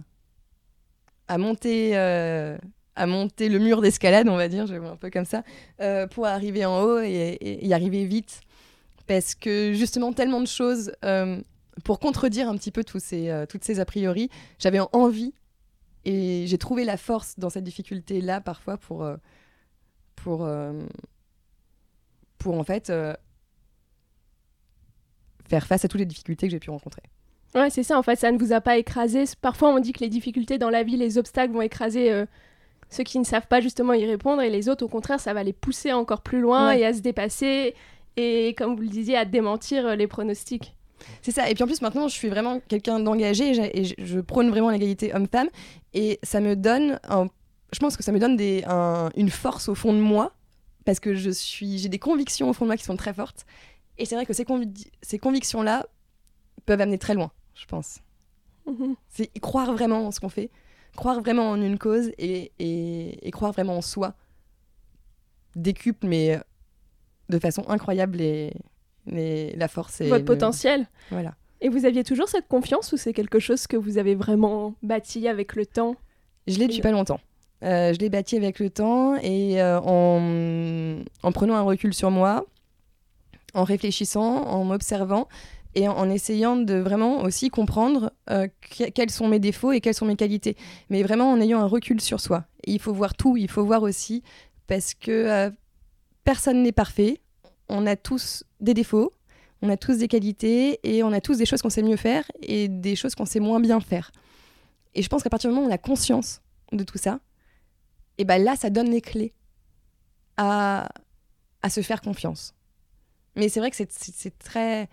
[1.28, 1.92] à monter.
[1.98, 2.58] euh,
[2.96, 5.42] à monter le mur d'escalade, on va dire, je un peu comme ça,
[5.82, 8.42] euh, pour arriver en haut et, y arriver vite.
[9.08, 11.42] Parce que justement, tellement de choses euh,
[11.84, 15.34] pour contredire un petit peu tous ces, toutes ces a priori, j'avais envie
[16.06, 19.10] et j'ai trouvé la force dans cette difficulté-là parfois pour,
[20.16, 20.48] pour,
[22.38, 22.94] pour en fait
[25.50, 27.02] faire face à toutes les difficultés que j'ai pu rencontrer.
[27.56, 29.24] Ouais, c'est ça, en fait, ça ne vous a pas écrasé.
[29.42, 32.26] Parfois, on dit que les difficultés dans la vie, les obstacles vont écraser euh,
[32.90, 35.44] ceux qui ne savent pas justement y répondre, et les autres, au contraire, ça va
[35.44, 36.80] les pousser encore plus loin Ouais.
[36.80, 37.76] et à se dépasser,
[38.18, 40.76] et comme vous le disiez, à démentir euh, les pronostics.
[41.22, 41.50] C'est ça.
[41.50, 44.70] Et puis en plus, maintenant, je suis vraiment quelqu'un d'engagé et, je, je prône vraiment
[44.70, 45.50] l'égalité homme-femme.
[45.94, 47.28] Et ça me donne, un-
[47.74, 50.32] je pense que ça me donne des, un- une force au fond de moi
[50.86, 53.46] parce que je suis, j'ai des convictions au fond de moi qui sont très fortes.
[53.98, 55.86] Et c'est vrai que ces, convi- ces convictions-là
[56.66, 58.00] peuvent amener très loin, je pense.
[58.66, 58.96] Mhm.
[59.10, 60.50] C'est croire vraiment en ce qu'on fait,
[60.96, 64.14] croire vraiment en une cause et, et- et croire vraiment en soi
[65.56, 66.40] décuple, mais
[67.30, 68.54] de façon incroyable, les,
[69.06, 70.88] les- la force et Votre le- potentiel.
[71.12, 71.36] Voilà.
[71.62, 75.28] Et vous aviez toujours cette confiance ou c'est quelque chose que vous avez vraiment bâti
[75.28, 75.96] avec le temps
[76.48, 77.20] Je l'ai depuis pas longtemps.
[77.64, 82.12] Euh, je l'ai bâti avec le temps et euh, en, en prenant un recul sur
[82.12, 82.46] moi,
[83.54, 85.30] en réfléchissant, en m'observant
[85.76, 89.94] et en, essayant de vraiment aussi comprendre euh, que- quels sont mes défauts et quelles
[89.94, 90.56] sont mes qualités.
[90.90, 92.46] Mais vraiment en ayant un recul sur soi.
[92.66, 94.24] Il faut voir tout, il faut voir aussi
[94.68, 95.50] parce que euh,
[96.24, 97.20] personne n'est parfait.
[97.70, 99.12] On a tous des défauts,
[99.62, 102.30] on a tous des qualités et on a tous des choses qu'on sait mieux faire
[102.42, 104.12] et des choses qu'on sait moins bien faire.
[104.96, 107.20] Et je pense qu'à partir du moment où on a conscience de tout ça,
[108.18, 109.34] et ben là, ça donne les clés
[110.38, 110.90] à,
[111.62, 112.54] à se faire confiance.
[113.36, 114.88] Mais c'est vrai que c'est très.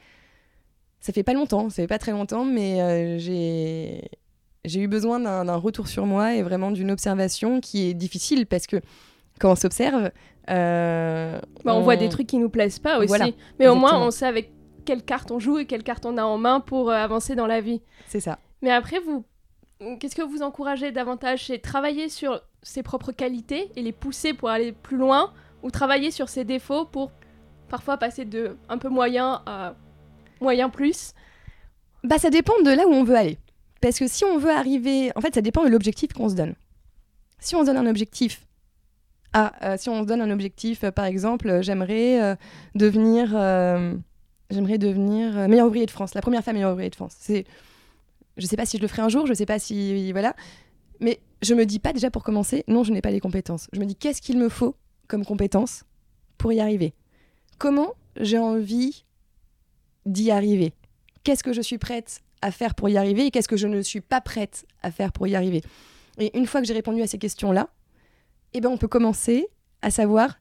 [1.00, 4.10] Ça fait pas longtemps, ça fait pas très longtemps, mais euh, j'ai
[4.66, 8.66] j'ai eu besoin d'un retour sur moi et vraiment d'une observation qui est difficile parce
[8.66, 8.76] que
[9.38, 10.10] quand on s'observe.
[10.50, 11.80] euh, Bah, on...
[11.80, 13.06] voit des trucs qui nous plaisent pas aussi.
[13.06, 14.52] Voilà, Mais au moins, on sait avec
[14.84, 17.46] quelle carte on joue et quelle carte on a en main pour euh, avancer dans
[17.46, 17.80] la vie.
[18.06, 18.38] C'est ça.
[18.60, 19.24] Mais après, vous,
[19.98, 21.46] qu'est-ce que vous encouragez davantage?
[21.46, 25.32] C'est travailler sur ses propres qualités et les pousser pour aller plus loin,
[25.62, 27.10] ou travailler sur ses défauts pour
[27.70, 29.74] parfois passer de un peu moyen à
[30.40, 31.12] moyen plus
[32.04, 33.38] Bah, ça dépend de là où on veut aller.
[33.80, 35.10] Parce que si on veut arriver.
[35.16, 36.54] En fait, ça dépend de l'objectif qu'on se donne.
[37.38, 38.46] Si on se donne un objectif.
[39.32, 42.36] Ah, si on se donne un objectif, euh, par exemple, euh, j'aimerais
[42.74, 43.30] devenir.
[44.50, 47.14] j'aimerais devenir meilleure ouvrier de France, la première femme meilleure ouvrier de France.
[47.18, 47.44] C'est.
[48.36, 50.10] Je sais pas si je le ferai un jour, je sais pas si.
[50.12, 50.34] Voilà.
[51.00, 53.68] Mais je me dis pas déjà pour commencer, non, je n'ai pas les compétences.
[53.72, 54.76] Je me dis qu'est-ce qu'il me faut
[55.08, 55.84] comme compétences
[56.38, 56.94] pour y arriver?
[57.58, 59.04] Comment j'ai envie
[60.06, 60.72] d'y arriver
[61.24, 63.82] Qu'est-ce que je suis prête à faire pour y arriver et qu'est-ce que je ne
[63.82, 65.62] suis pas prête à faire pour y arriver?
[66.18, 67.68] Et une fois que j'ai répondu à ces questions-là,
[68.54, 69.46] eh ben on peut commencer
[69.82, 70.38] à savoir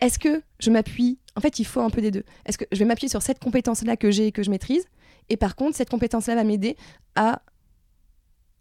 [0.00, 1.18] est-ce que je m'appuie?
[1.36, 2.24] En fait, il faut un peu des deux.
[2.46, 4.86] Est-ce que je vais m'appuyer sur cette compétence-là que j'ai et que je maîtrise?
[5.28, 6.76] Et par contre, cette compétence-là va m'aider
[7.14, 7.42] à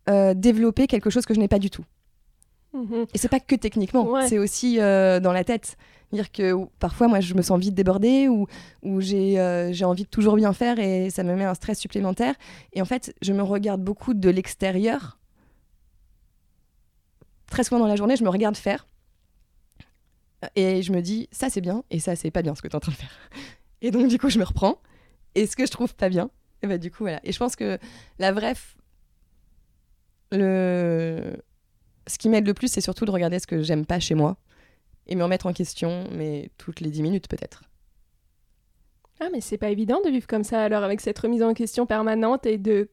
[0.09, 1.83] euh, développer quelque chose que je n'ai pas du tout.
[2.73, 3.05] Mhm.
[3.13, 4.27] Et c'est pas que techniquement, Ouais.
[4.27, 5.77] c'est aussi euh, dans la tête.
[6.13, 8.47] Dire que parfois, moi, je me sens vite débordée ou,
[8.81, 11.77] ou j'ai euh, j'ai envie de toujours bien faire et ça me met un stress
[11.79, 12.35] supplémentaire.
[12.73, 15.19] Et en fait, je me regarde beaucoup de l'extérieur.
[17.47, 18.87] Très souvent dans la journée, je me regarde faire.
[20.55, 22.73] Et je me dis, ça c'est bien et ça c'est pas bien ce que tu
[22.73, 23.11] es en train de faire.
[23.81, 24.77] Et donc, du coup, je me reprends.
[25.35, 26.29] Et ce que je trouve pas bien,
[26.61, 27.19] et bah, du coup, voilà.
[27.23, 27.77] Et je pense que
[28.19, 28.55] la vraie.
[30.31, 31.37] Le...
[32.07, 34.37] Ce qui m'aide le plus, c'est surtout de regarder ce que j'aime pas chez moi
[35.07, 37.63] et me remettre en question, mais toutes les 10 minutes peut-être.
[39.19, 41.85] Ah, mais c'est pas évident de vivre comme ça alors avec cette remise en question
[41.85, 42.89] permanente et de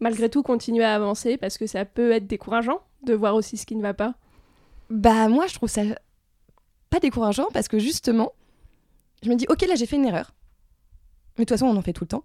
[0.00, 3.66] malgré tout continuer à avancer parce que ça peut être décourageant de voir aussi ce
[3.66, 4.14] qui ne va pas.
[4.88, 5.82] Bah, moi, je trouve ça
[6.88, 8.32] pas décourageant parce que justement,
[9.22, 10.32] je me dis, ok, là j'ai fait une erreur.
[11.36, 12.24] Mais de toute façon, on en fait tout le temps.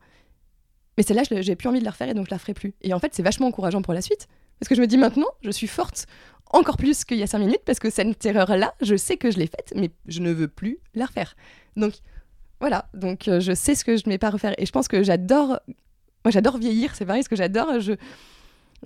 [0.98, 2.74] Mais celle-là, j'ai plus envie de la refaire et donc je la ferai plus.
[2.82, 4.28] Et en fait, c'est vachement encourageant pour la suite.
[4.60, 6.08] Parce que je me dis maintenant, je suis forte
[6.56, 9.38] encore plus qu'il y a cinq minutes parce que cette erreur-là, je sais que je
[9.38, 11.36] l'ai faite, mais je ne veux plus la refaire.
[11.76, 11.94] Donc
[12.60, 14.54] voilà, donc euh, je sais ce que je ne vais pas refaire.
[14.58, 15.60] Et je pense que j'adore,
[16.24, 17.94] moi j'adore vieillir, c'est pareil, ce que j'adore, je,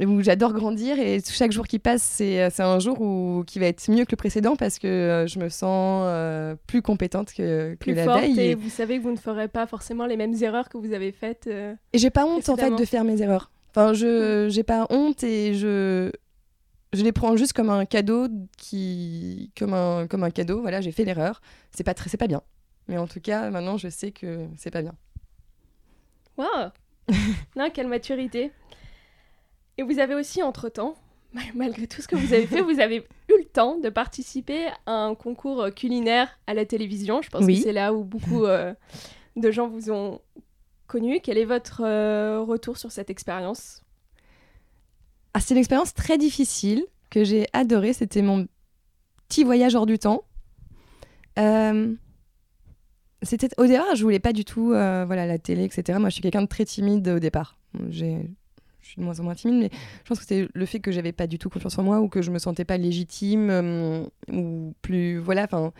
[0.06, 3.60] où j'adore grandir et chaque jour qui passe, c'est euh, c'est un jour où, qui
[3.60, 7.34] va être mieux que le précédent parce que euh, je me sens euh, plus compétente
[7.34, 8.40] que, que Plus la forte veille.
[8.40, 10.94] et Et, vous savez que vous ne ferez pas forcément les mêmes erreurs que vous
[10.94, 11.48] avez faites.
[11.48, 11.74] euh.
[11.94, 13.52] et j'ai pas honte en fait de faire mes erreurs.
[13.72, 16.12] Enfin, je j'ai pas honte et je
[16.93, 20.62] je les prends juste comme un cadeau qui comme un comme un cadeau.
[20.62, 21.41] Voilà, j'ai fait l'erreur.
[21.71, 22.41] C'est pas très c'est pas bien.
[22.88, 24.95] Mais en tout cas, maintenant, je sais que c'est pas bien.
[26.38, 26.69] Waouh
[27.56, 28.52] Non, quelle maturité
[29.78, 30.95] Et vous avez aussi, entre-temps,
[31.34, 32.97] mal- malgré tout ce que vous avez fait, vous avez
[33.30, 37.21] eu le temps de participer à un concours euh, culinaire à la télévision.
[37.21, 37.58] Je pense Oui.
[37.58, 38.73] que c'est là où beaucoup euh,
[39.36, 40.21] de gens vous ont
[40.88, 41.19] connu.
[41.21, 43.84] Quel est votre euh, retour sur cette expérience?
[45.39, 47.93] Ah, c'est une expérience très difficile que j'ai adorée.
[47.93, 48.45] C'était mon
[49.30, 50.25] petit voyage hors du temps.
[51.39, 51.95] Euh,
[53.21, 55.97] c'était au départ, je voulais pas du tout, euh, voilà, la télé, etc.
[55.97, 57.58] Moi, je suis quelqu'un de très timide au départ.
[57.89, 58.17] Je
[58.82, 59.69] suis de moins en moins timide, mais
[60.04, 62.10] je pense que c'est le fait que j'avais pas du tout confiance en moi ou
[62.10, 65.71] que je me sentais pas légitime euh, ou plus, voilà, enfin,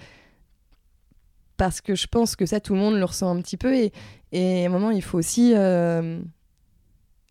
[1.58, 3.92] parce que je pense que ça, tout le monde le ressent un petit peu et,
[4.34, 5.54] à un moment, il faut aussi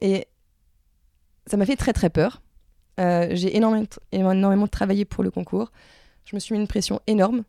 [0.01, 0.28] et
[1.49, 2.43] ça m'a fait très très peur.
[3.01, 5.71] Euh, j'ai énormément, énormément travaillé pour le concours.
[6.25, 7.45] Je me suis mis une pression énorme.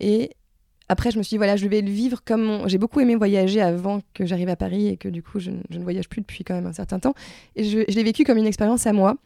[0.00, 0.30] Et
[0.88, 2.68] après, je me suis dit, voilà, je vais le vivre comme...
[2.68, 5.82] J'ai beaucoup aimé voyager avant que j'arrive à Paris et que du coup, je, ne-
[5.82, 7.14] voyage plus depuis quand même un certain temps.
[7.56, 9.16] Et je, je l'ai vécu comme une expérience à moi,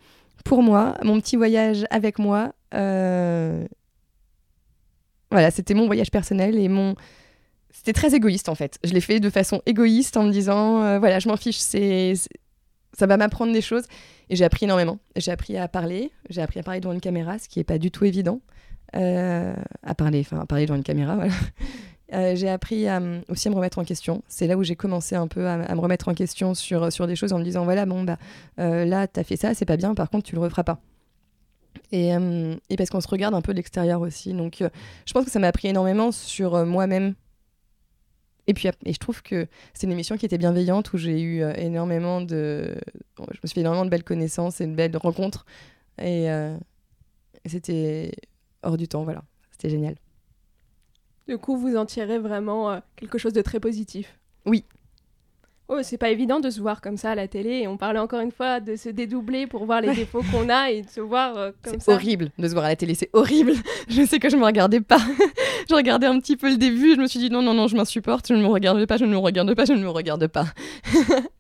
[0.45, 2.53] pour moi, mon petit voyage avec moi.
[2.75, 3.67] Euh,
[5.31, 6.95] Voilà, c'était mon voyage personnel et mon...
[7.73, 8.79] C'était très égoïste en fait.
[8.83, 12.15] Je l'ai fait de façon égoïste en me disant, euh, voilà, je m'en fiche, c'est...
[12.97, 13.85] Ça va m'apprendre des choses.
[14.29, 14.99] Et j'ai appris énormément.
[15.17, 16.11] J'ai appris à parler.
[16.29, 18.41] J'ai appris à parler devant une caméra, ce qui n'est pas du tout évident.
[18.97, 21.33] Euh, à parler, enfin à parler devant une caméra, voilà.
[22.13, 24.23] Euh, j'ai appris m- aussi à me remettre en question.
[24.27, 27.15] C'est là où j'ai commencé un peu à, me remettre en question sur, sur des
[27.15, 28.17] choses en me disant voilà, bon, bah
[28.59, 30.81] euh, là, t'as fait ça, c'est pas bien, par contre, tu le referas pas.
[31.93, 34.33] Et, euh, et parce qu'on se regarde un peu de l'extérieur aussi.
[34.33, 34.69] Donc, euh,
[35.07, 37.15] je pense que ça m'a appris énormément sur euh, moi-même.
[38.47, 41.43] Et puis, et je trouve que c'est une émission qui était bienveillante où j'ai eu
[41.43, 42.75] euh, énormément de.
[43.19, 45.47] Je me suis fait énormément de belles connaissances et de belles rencontres.
[45.99, 46.57] Et, euh,
[47.45, 48.13] et c'était
[48.63, 49.23] hors du temps, voilà.
[49.53, 49.97] C'était génial.
[51.29, 54.19] Du coup, vous en tirez vraiment euh, quelque chose de très positif.
[54.47, 54.65] Oui.
[55.73, 57.61] Oh, c'est pas évident de se voir comme ça à la télé.
[57.61, 59.95] Et on parlait encore une fois de se dédoubler pour voir les Ouais.
[59.95, 61.93] défauts qu'on a et de se voir euh, comme C'est ça.
[61.95, 63.53] horrible de se voir à la télé, c'est horrible.
[63.89, 64.99] Je sais que je me regardais pas.
[65.69, 67.77] je regardais un petit peu le début, je me suis dit non, non, non, je
[67.77, 70.27] m'insupporte, je ne me regarde pas, je ne me regarde pas, je ne me regarde
[70.27, 70.47] pas.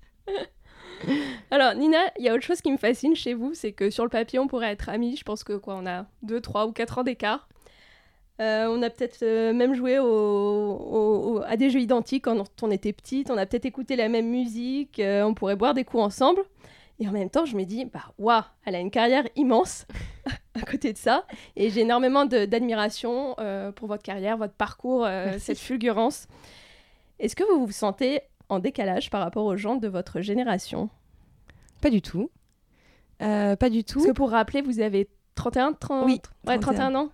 [1.50, 4.04] Alors, Nina, il y a autre chose qui me fascine chez vous, c'est que sur
[4.04, 5.16] le papier, on pourrait être amis.
[5.16, 7.48] Je pense que quoi, on a 2, 3 ou 4 ans d'écart.
[8.40, 12.42] Euh, on a peut-être euh, même joué au- au- au- à des jeux identiques quand
[12.62, 13.30] on était petite.
[13.30, 14.98] On a peut-être écouté la même musique.
[14.98, 16.40] euh, on pourrait boire des coups ensemble.
[16.98, 19.86] Et en même temps, je me dis, bah, waouh, elle a une carrière immense
[20.54, 21.26] à côté de ça.
[21.56, 23.36] Et j'ai énormément d'admiration
[23.76, 25.06] pour votre carrière, votre parcours,
[25.38, 26.26] cette fulgurance.
[27.18, 30.88] Est-ce que vous vous sentez en décalage par rapport aux gens de votre génération?
[31.80, 32.30] Pas du tout.
[33.18, 33.94] Pas du tout.
[34.00, 36.04] Parce que pour rappeler, vous avez 31, 30...
[36.06, 36.90] Oui, ouais, 31.
[36.90, 37.08] 31 ans?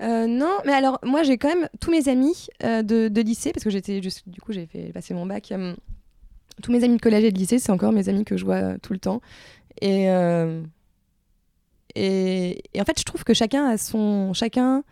[0.00, 3.64] Euh, non, mais alors moi j'ai quand même tous mes amis euh, de, lycée parce
[3.64, 5.52] que j'étais du coup j'ai fait passer mon bac.
[5.52, 5.74] euh,
[6.62, 8.78] tous mes amis de collège et de lycée, c'est encore mes amis que je vois
[8.78, 9.20] tout le temps.
[9.80, 10.64] Et, en
[12.84, 14.84] fait, je trouve que chacun a son chacun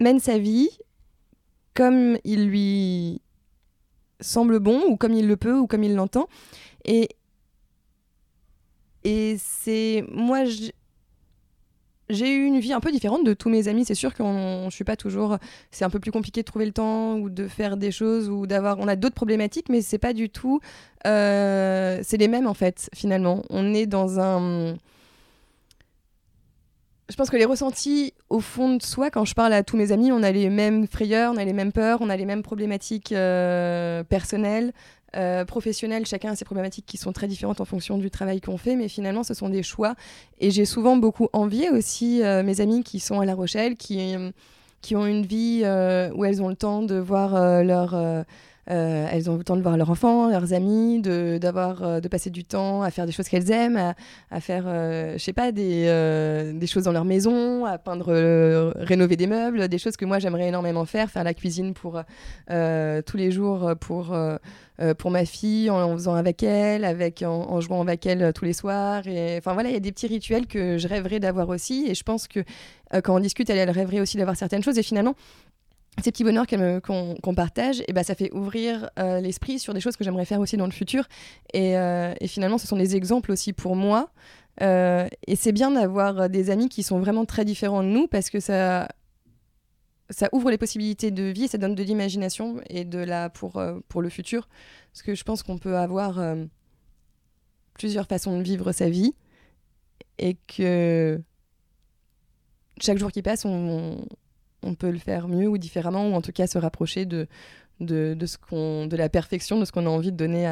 [0.00, 0.70] mène sa vie
[1.74, 3.20] comme il lui
[4.20, 6.28] semble bon ou comme il le peut ou comme il l'entend.
[6.86, 7.08] Et
[9.38, 10.70] c'est moi je-
[12.08, 13.84] j'ai eu une vie un peu différente de tous mes amis.
[13.84, 15.38] C'est sûr que je suis pas toujours.
[15.70, 18.46] C'est un peu plus compliqué de trouver le temps ou de faire des choses ou
[18.46, 18.78] d'avoir.
[18.78, 20.60] On a d'autres problématiques, mais c'est pas du tout.
[21.06, 23.42] Euh, c'est les mêmes en fait, finalement.
[23.50, 24.76] On est dans un.
[27.08, 29.92] Je pense que les ressentis au fond de soi, quand je parle à tous mes
[29.92, 32.42] amis, on a les mêmes frayeurs, on a les mêmes peurs, on a les mêmes
[32.42, 34.72] problématiques euh, personnelles.
[35.14, 38.56] Euh, professionnels, chacun a ses problématiques qui sont très différentes en fonction du travail qu'on
[38.56, 39.94] fait, mais finalement, ce sont des choix.
[40.40, 44.14] Et j'ai souvent beaucoup envié aussi euh, mes amis qui sont à La Rochelle, qui,
[44.80, 48.24] qui ont une vie euh, où elles ont le temps de voir leur
[48.70, 52.06] euh, elles ont le temps de voir leurs enfants, leurs amis, de, d'avoir, euh, de
[52.06, 53.94] passer du temps à faire des choses qu'elles aiment,
[54.30, 58.12] à, faire, euh, je sais pas, des, des, choses dans leur maison, à peindre,
[58.76, 62.02] rénover des meubles, des choses que moi j'aimerais énormément faire, faire la cuisine pour
[62.48, 64.16] tous les jours pour,
[64.98, 68.52] pour ma fille, en, faisant avec elle, avec, en, en, jouant avec elle tous les
[68.52, 69.06] soirs.
[69.06, 71.86] Et, enfin voilà, il y a des petits rituels que je rêverais d'avoir aussi.
[71.88, 72.40] Et je pense que
[73.02, 74.78] quand on discute, elle, elle rêverait aussi d'avoir certaines choses.
[74.78, 75.14] Et finalement,
[76.00, 79.96] ces petits bonheurs qu'on partage, et bah, ça fait ouvrir euh, l'esprit sur des choses
[79.96, 81.06] que j'aimerais faire aussi dans le futur.
[81.52, 84.10] Et, euh, et, finalement, ce sont des exemples aussi pour moi.
[84.62, 88.30] Euh, et c'est bien d'avoir des amis qui sont vraiment très différents de nous parce
[88.30, 88.88] que ça,
[90.10, 94.02] ça ouvre les possibilités de vie, ça donne de l'imagination et de la pour, pour
[94.02, 94.48] le futur.
[94.92, 96.22] Parce que je pense qu'on peut avoir
[97.74, 99.14] plusieurs façons de vivre sa vie
[100.18, 101.20] et que
[102.80, 104.04] chaque jour qui passe, on,
[104.62, 107.26] on peut le faire mieux ou différemment, ou en tout cas se rapprocher de,
[107.80, 110.50] de, ce qu'on, de la perfection, de ce qu'on a envie de donner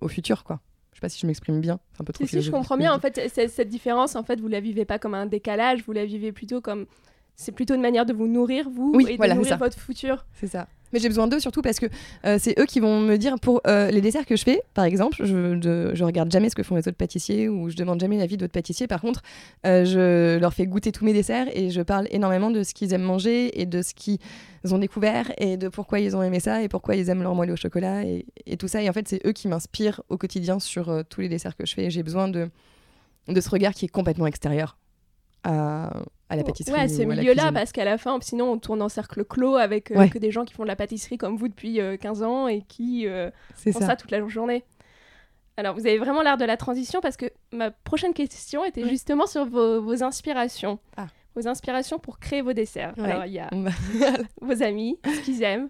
[0.00, 0.60] au futur, quoi.
[0.92, 2.24] Je sais pas si je m'exprime bien, c'est un peu trop.
[2.24, 5.00] Si, si je comprends bien, en fait, cette différence, en fait, vous la vivez pas
[5.00, 6.86] comme un décalage, vous la vivez plutôt comme,
[7.34, 10.24] c'est plutôt une manière de vous nourrir vous et de nourrir votre futur.
[10.34, 10.68] C'est ça.
[10.94, 11.86] Mais j'ai besoin d'eux surtout parce que
[12.24, 14.84] euh, c'est eux qui vont me dire pour euh, les desserts que je fais, par
[14.84, 18.16] exemple, je, je, regarde jamais ce que font les autres pâtissiers ou je demande jamais
[18.16, 18.86] l'avis d'autres pâtissiers.
[18.86, 19.20] Par contre,
[19.66, 22.92] euh, je leur fais goûter tous mes desserts et je parle énormément de ce qu'ils
[22.92, 24.20] aiment manger et de ce qu'ils
[24.70, 27.54] ont découvert et de pourquoi ils ont aimé ça et pourquoi ils aiment leur moelleux
[27.54, 28.80] au chocolat et, et, tout ça.
[28.80, 31.74] Et en fait, c'est eux qui m'inspirent au quotidien sur tous les desserts que je
[31.74, 31.90] fais.
[31.90, 32.48] J'ai besoin de,
[33.26, 34.78] de ce regard qui est complètement extérieur
[35.42, 35.90] à,
[36.28, 36.78] à la pâtisserie.
[36.78, 40.08] Ouais, ce milieu-là, parce qu'à la fin, sinon, on tourne en cercle clos avec euh,
[40.08, 42.62] que des gens qui font de la pâtisserie comme vous depuis 15 euh, ans et
[42.62, 43.96] qui euh, font ça.
[43.96, 44.64] toute la journée.
[45.56, 49.26] Alors, vous avez vraiment l'air de la transition parce que ma prochaine question était justement
[49.26, 50.78] sur vos, inspirations.
[50.96, 51.06] Ah.
[51.36, 52.94] Vos inspirations pour créer vos desserts.
[52.98, 53.50] Alors, il y a
[54.40, 55.68] vos amis, ce qu'ils aiment.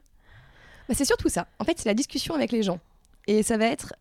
[0.89, 1.47] Bah, c'est surtout ça.
[1.59, 2.79] En fait, c'est la discussion avec les gens.
[3.27, 3.95] Et ça va être.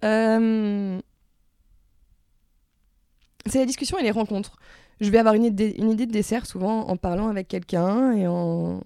[3.46, 4.58] C'est la discussion et les rencontres
[5.02, 8.82] je vais avoir une idée, de dessert souvent en parlant avec quelqu'un et en,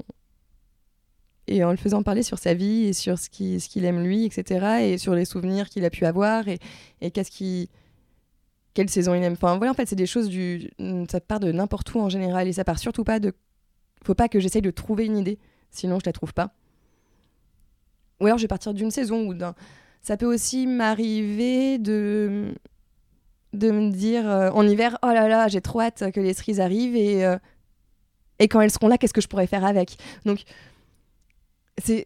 [1.48, 4.04] et en le faisant parler sur sa vie et sur ce qu'il ce qu'il aime
[4.04, 4.82] lui, etc.
[4.82, 6.60] Et sur les souvenirs qu'il a pu avoir et,
[7.02, 7.70] et qu'est-ce qui
[8.74, 9.34] quelle saison il aime.
[9.34, 10.70] Enfin voilà, en fait, c'est des choses du
[11.10, 13.34] ça part de n'importe où en général et ça part surtout pas de
[14.04, 15.40] faut pas que j'essaye de trouver une idée,
[15.72, 16.54] sinon je la trouve pas.
[18.22, 19.56] Ou alors je vais partir d'une saison ou d'un
[20.02, 22.54] ça peut aussi m'arriver de
[23.54, 26.60] de me dire euh, en hiver, oh là là, j'ai trop hâte que les cerises
[26.60, 27.38] arrivent et, euh,
[28.40, 29.98] et quand elles seront là, qu'est-ce que je pourrais faire avec?
[30.26, 30.44] Donc,
[31.78, 32.06] c'est.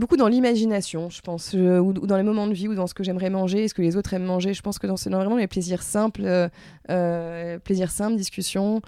[0.00, 3.04] Beaucoup dans l'imagination, je pense, ou, dans les moments de vie, ou dans ce que
[3.04, 4.52] j'aimerais manger, ce que les autres aiment manger.
[4.52, 6.48] Je pense que dans, c'est vraiment les plaisirs simples,
[6.90, 8.82] euh, plaisirs simples, discussions,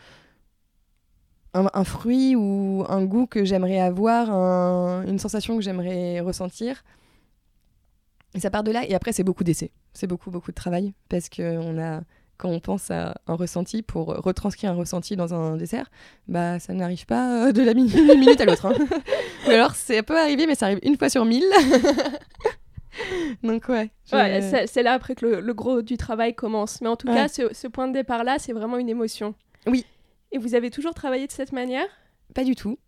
[1.55, 4.31] un, fruit ou un goût que j'aimerais avoir,
[5.07, 6.83] une sensation que j'aimerais ressentir.
[8.35, 9.71] Et ça part de là, et après, c'est beaucoup d'essais.
[9.95, 12.03] C'est beaucoup, beaucoup de travail, parce que on a,
[12.37, 15.91] quand on pense à un ressenti, pour retranscrire un ressenti dans un dessert,
[16.29, 18.67] bah, ça n'arrive pas euh, de la minute, minute à l'autre.
[18.67, 18.75] Hein.
[19.47, 21.45] Ou alors, c'est peut arriver, mais ça arrive une fois sur mille.
[23.43, 23.91] Donc, ouais.
[24.13, 26.81] ouais c'est là après que le, gros du travail commence.
[26.81, 29.35] Mais en tout cas, ce, ce point de départ-là, c'est vraiment une émotion.
[29.67, 29.85] Oui.
[30.33, 31.87] Et vous avez toujours travaillé de cette manière?
[32.35, 32.79] Pas du tout.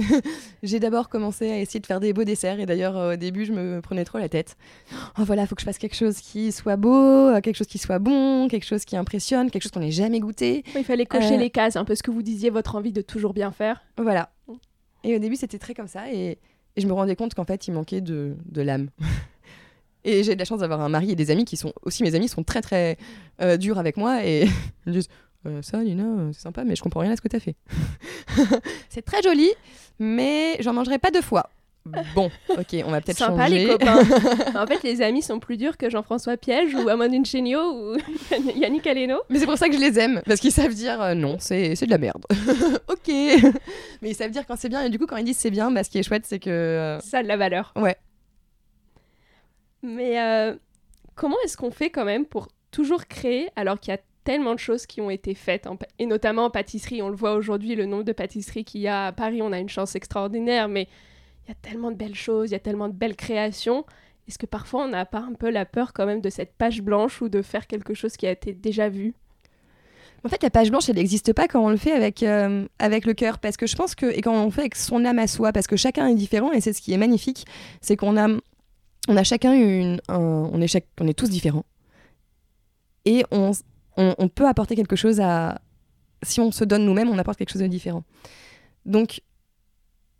[0.62, 3.52] j'ai d'abord commencé à essayer de faire des beaux desserts et d'ailleurs au début je
[3.52, 4.56] me prenais trop la tête.
[5.18, 7.78] Oh voilà, faut que je fasse quelque chose qui soit beau, euh, quelque chose qui
[7.78, 10.64] soit bon, quelque chose qui impressionne, quelque chose qu'on n'ait jamais goûté.
[10.74, 13.02] il fallait cocher euh, les cases, un peu ce que vous disiez, votre envie de
[13.02, 13.82] toujours bien faire.
[13.96, 14.30] Voilà.
[15.04, 16.38] Et au début c'était très comme ça et,
[16.76, 18.90] je me rendais compte qu'en fait il manquait de, l'âme.
[20.04, 22.14] et j'ai de la chance d'avoir un mari et des amis qui sont aussi mes
[22.14, 22.96] amis sont très très
[23.42, 24.44] euh, durs avec moi et
[24.86, 25.08] ils me disent
[25.46, 27.56] euh, ça, Lina, c'est sympa, mais je comprends rien à ce que tu as fait.
[28.90, 29.48] c'est très joli,
[30.00, 31.50] mais j'en mangerai pas deux fois.
[32.14, 33.32] Bon, ok, on va peut-être changer.
[33.32, 33.98] Sympa les copains.
[34.60, 37.96] en fait, les amis sont plus durs que Jean-François Piège ou Amandine Chéniaud ou
[38.56, 39.18] Yannick Aleno.
[39.28, 41.74] Mais c'est pour ça que je les aime, parce qu'ils savent dire euh, non, c'est
[41.74, 42.24] de la merde.
[42.88, 43.08] ok.
[44.02, 45.70] Mais ils savent dire quand c'est bien, et du coup, quand ils disent c'est bien,
[45.70, 46.98] bah, ce qui est chouette, c'est que.
[47.02, 47.72] Ça a de la valeur.
[47.76, 47.96] Ouais.
[49.82, 50.18] Mais
[51.14, 54.58] comment est-ce qu'on fait quand même pour toujours créer alors qu'il y a tellement de
[54.58, 55.68] choses qui ont été faites,
[55.98, 57.02] et notamment en pâtisserie.
[57.02, 59.58] On le voit aujourd'hui, le nombre de pâtisseries qu'il y a à Paris, on a
[59.58, 60.88] une chance extraordinaire, mais
[61.44, 63.84] il y a tellement de belles choses, il y a tellement de belles créations.
[64.28, 66.82] Est-ce que parfois on n'a pas un peu la peur quand même de cette page
[66.82, 69.14] blanche ou de faire quelque chose qui a été déjà vu?
[70.24, 73.06] En fait, la page blanche, elle n'existe pas quand on le fait avec, euh, avec
[73.06, 75.18] le cœur, parce que je pense que, et quand on le fait avec son âme
[75.18, 77.46] à soi, parce que chacun est différent, et c'est ce qui est magnifique,
[77.80, 78.28] c'est qu'on a,
[79.08, 81.64] on a chacun une, on, est chaque, on est tous différents,
[83.06, 83.52] et on,
[84.18, 85.60] on, peut apporter quelque chose à,
[86.22, 88.04] si on se donne nous-mêmes, on apporte quelque chose de différent.
[88.86, 89.22] Donc,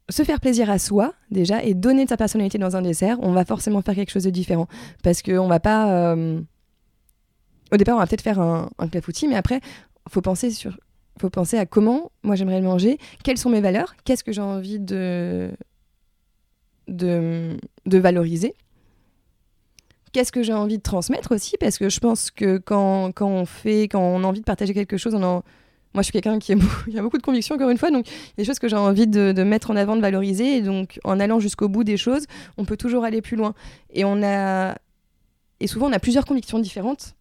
[0.08, 3.32] se faire plaisir à soi, déjà, et donner de sa personnalité dans un dessert, on
[3.32, 4.66] va forcément faire quelque chose de différent.
[5.02, 5.92] Parce qu'on va pas.
[5.92, 6.40] Euh,
[7.72, 9.60] au départ, on va peut-être faire un, un clafoutis, mais après,
[10.08, 10.50] faut penser
[11.20, 14.40] faut penser à comment moi j'aimerais le manger, quelles sont mes valeurs, qu'est-ce que j'ai
[14.40, 15.52] envie de
[17.86, 18.54] valoriser,
[20.12, 23.46] qu'est-ce que j'ai envie de transmettre aussi, parce que je pense que quand, quand, on
[23.46, 25.42] fait, quand on a envie de partager quelque chose, on en,
[25.92, 26.52] moi, je suis quelqu'un qui,
[26.98, 27.90] a beaucoup de conviction, encore une fois.
[27.90, 30.56] Donc, il y a des choses que j'ai envie de, mettre en avant, de valoriser.
[30.56, 32.26] Et donc, en allant jusqu'au bout des choses,
[32.58, 33.54] on peut toujours aller plus loin.
[33.92, 34.76] Et, on a...
[35.58, 37.14] et souvent, on a plusieurs convictions différentes.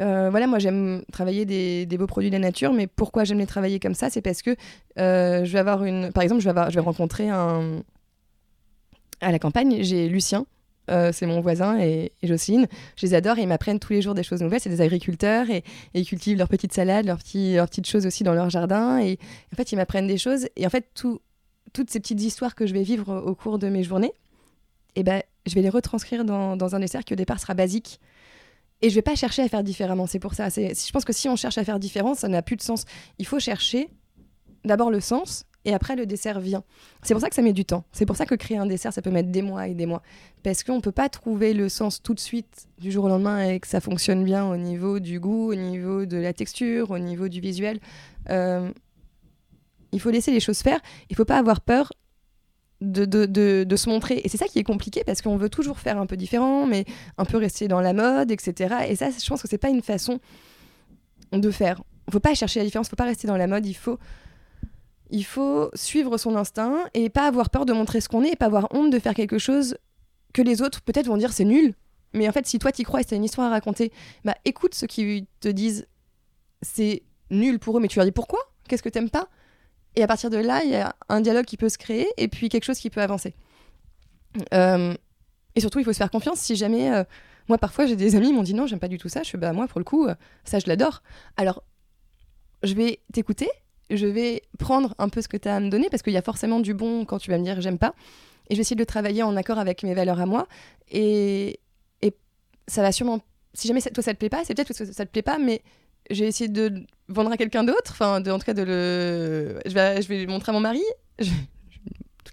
[0.00, 3.46] Euh, voilà, moi j'aime travailler des, beaux produits de la nature, mais pourquoi j'aime les
[3.46, 4.08] travailler comme ça?
[4.08, 4.56] C'est parce que
[4.98, 6.12] euh, je vais avoir une.
[6.12, 7.82] Par exemple, je vais, je vais rencontrer un.
[9.20, 10.46] À la campagne, j'ai Lucien,
[10.90, 12.66] euh, c'est mon voisin et, Jocelyne.
[12.96, 14.60] Je les adore et ils m'apprennent tous les jours des choses nouvelles.
[14.60, 15.62] C'est des agriculteurs et,
[15.94, 18.98] ils cultivent leurs petites salades, leurs, petites choses aussi dans leur jardin.
[19.00, 19.18] Et
[19.52, 20.48] en fait, ils m'apprennent des choses.
[20.56, 23.82] Et en fait, toutes ces petites histoires que je vais vivre au cours de mes
[23.82, 24.12] journées,
[24.96, 28.00] eh ben, je vais les retranscrire dans, dans un dessert qui au départ sera basique.
[28.82, 30.06] Et je vais pas chercher à faire différemment.
[30.06, 30.48] C'est pour ça.
[30.48, 32.84] Je pense que si on cherche à faire différent, ça n'a plus de sens.
[33.18, 33.88] Il faut chercher
[34.64, 36.64] d'abord le sens et après le dessert vient.
[37.02, 37.84] C'est pour ça que ça met du temps.
[37.92, 40.02] C'est pour ça que créer un dessert, ça peut mettre des mois et des mois.
[40.42, 43.44] Parce qu'on ne peut pas trouver le sens tout de suite, du jour au lendemain,
[43.44, 46.98] et que ça fonctionne bien au niveau du goût, au niveau de la texture, au
[46.98, 47.78] niveau du visuel.
[48.30, 48.70] Euh,
[49.92, 50.80] il faut laisser les choses faire.
[51.10, 51.92] Il ne faut pas avoir peur
[52.80, 54.20] de, de, se montrer.
[54.24, 56.84] Et c'est ça qui est compliqué parce qu'on veut toujours faire un peu différent, mais
[57.18, 58.74] un peu rester dans la mode, etc.
[58.88, 60.18] Et ça, je pense que c'est pas une façon
[61.30, 61.82] de faire.
[62.06, 63.64] Il ne faut pas chercher la différence, il ne faut pas rester dans la mode,
[63.66, 63.98] il faut
[65.12, 68.36] il faut suivre son instinct et pas avoir peur de montrer ce qu'on est et
[68.36, 69.76] pas avoir honte de faire quelque chose
[70.32, 71.74] que les autres peut-être vont dire c'est nul.
[72.14, 73.92] Mais en fait, si toi t'y crois et t'as une histoire à raconter,
[74.24, 75.86] bah écoute ceux qui te disent
[76.62, 78.40] c'est nul pour eux, mais tu leur dis pourquoi?
[78.68, 79.28] Qu'est-ce que t'aimes pas?
[79.96, 82.28] Et à partir de là, il y a un dialogue qui peut se créer et
[82.28, 83.34] puis quelque chose qui peut avancer.
[84.54, 84.94] Euh,
[85.54, 86.90] et surtout, il faut se faire confiance si jamais.
[86.90, 87.04] Euh,
[87.48, 89.22] moi, parfois, j'ai des amis qui m'ont dit non, j'aime pas du tout ça.
[89.22, 91.02] Je fais bah moi, pour le coup, euh, ça, je l'adore.
[91.36, 91.62] Alors,
[92.62, 93.50] je vais t'écouter
[93.90, 96.16] je vais prendre un peu ce que tu as à me donner parce qu'il y
[96.16, 97.94] a forcément du bon quand tu vas me dire j'aime pas.
[98.48, 100.46] Et je vais essayer de le travailler en accord avec mes valeurs à moi.
[100.90, 101.60] Et,
[102.02, 102.12] et
[102.66, 103.20] ça va sûrement.
[103.54, 105.38] Si jamais toi ça te plaît pas, c'est peut-être parce que ça te plaît pas,
[105.38, 105.62] mais
[106.10, 107.90] j'ai essayé de vendre à quelqu'un d'autre.
[107.92, 109.60] Enfin, en tout cas, de le.
[109.66, 110.82] Je vais, je vais montrer à mon mari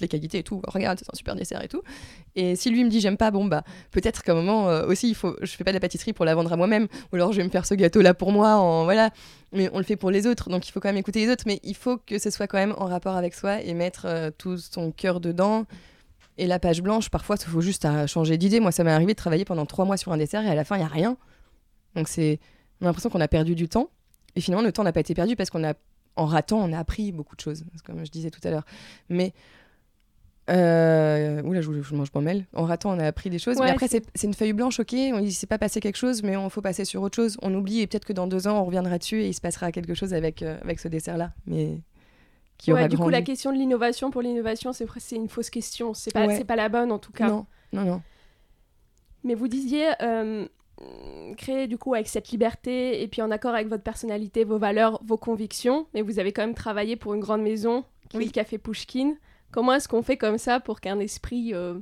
[0.02, 0.62] les qualités et tout.
[0.68, 1.82] Regarde, c'est un super dessert et tout.
[2.36, 5.10] Et si lui me dit j'aime pas, bon bah peut-être qu'à un moment euh, aussi
[5.10, 7.32] il faut, je fais pas de la pâtisserie pour la vendre à moi-même, ou alors
[7.32, 9.12] je vais me faire ce gâteau là pour moi, en voilà.
[9.52, 11.44] Mais on le fait pour les autres, donc il faut quand même écouter les autres,
[11.48, 14.30] mais il faut que ce soit quand même en rapport avec soi et mettre euh,
[14.38, 15.66] tout son cœur dedans.
[16.38, 18.62] Et la page blanche, parfois, il faut juste changer d'idée.
[18.62, 20.64] Moi, ça m'est arrivé de travailler pendant trois mois sur un dessert et à la
[20.64, 21.18] fin, il y a rien.
[21.96, 22.40] Donc c'est,
[22.80, 23.90] on a l'impression qu'on a perdu du temps.
[24.36, 25.74] Et finalement, le temps n'a pas été perdu parce qu'on a,
[26.16, 28.66] en ratant, on a appris beaucoup de choses, comme je disais tout à l'heure.
[29.10, 29.34] Mais
[30.50, 32.46] euh, oula, je, je mange pas mal.
[32.54, 33.58] En ratant, on a appris des choses.
[33.60, 34.94] mais après, c'est une feuille blanche, ok.
[35.14, 37.38] On dit, s'est pas passé quelque chose, mais on faut passer sur autre chose.
[37.42, 39.72] On oublie et peut-être que dans deux ans, on reviendra dessus et il se passera
[39.72, 41.32] quelque chose avec, euh, avec ce dessert-là.
[41.46, 41.80] Mais
[42.58, 45.94] qui aura du coup, la question de l'innovation pour l'innovation, c'est une fausse question.
[45.94, 47.28] C'est pas, c'est pas la bonne en tout cas.
[47.28, 48.02] Non, non, non.
[49.24, 50.46] Mais vous disiez euh,
[51.38, 55.02] créer du coup avec cette liberté et puis en accord avec votre personnalité, vos valeurs,
[55.06, 55.88] vos convictions.
[55.94, 58.26] Mais vous avez quand même travaillé pour une grande maison, qui oui.
[58.26, 59.16] le Café Pushkin.
[59.52, 61.80] Comment est-ce qu'on fait comme ça pour qu'un esprit euh,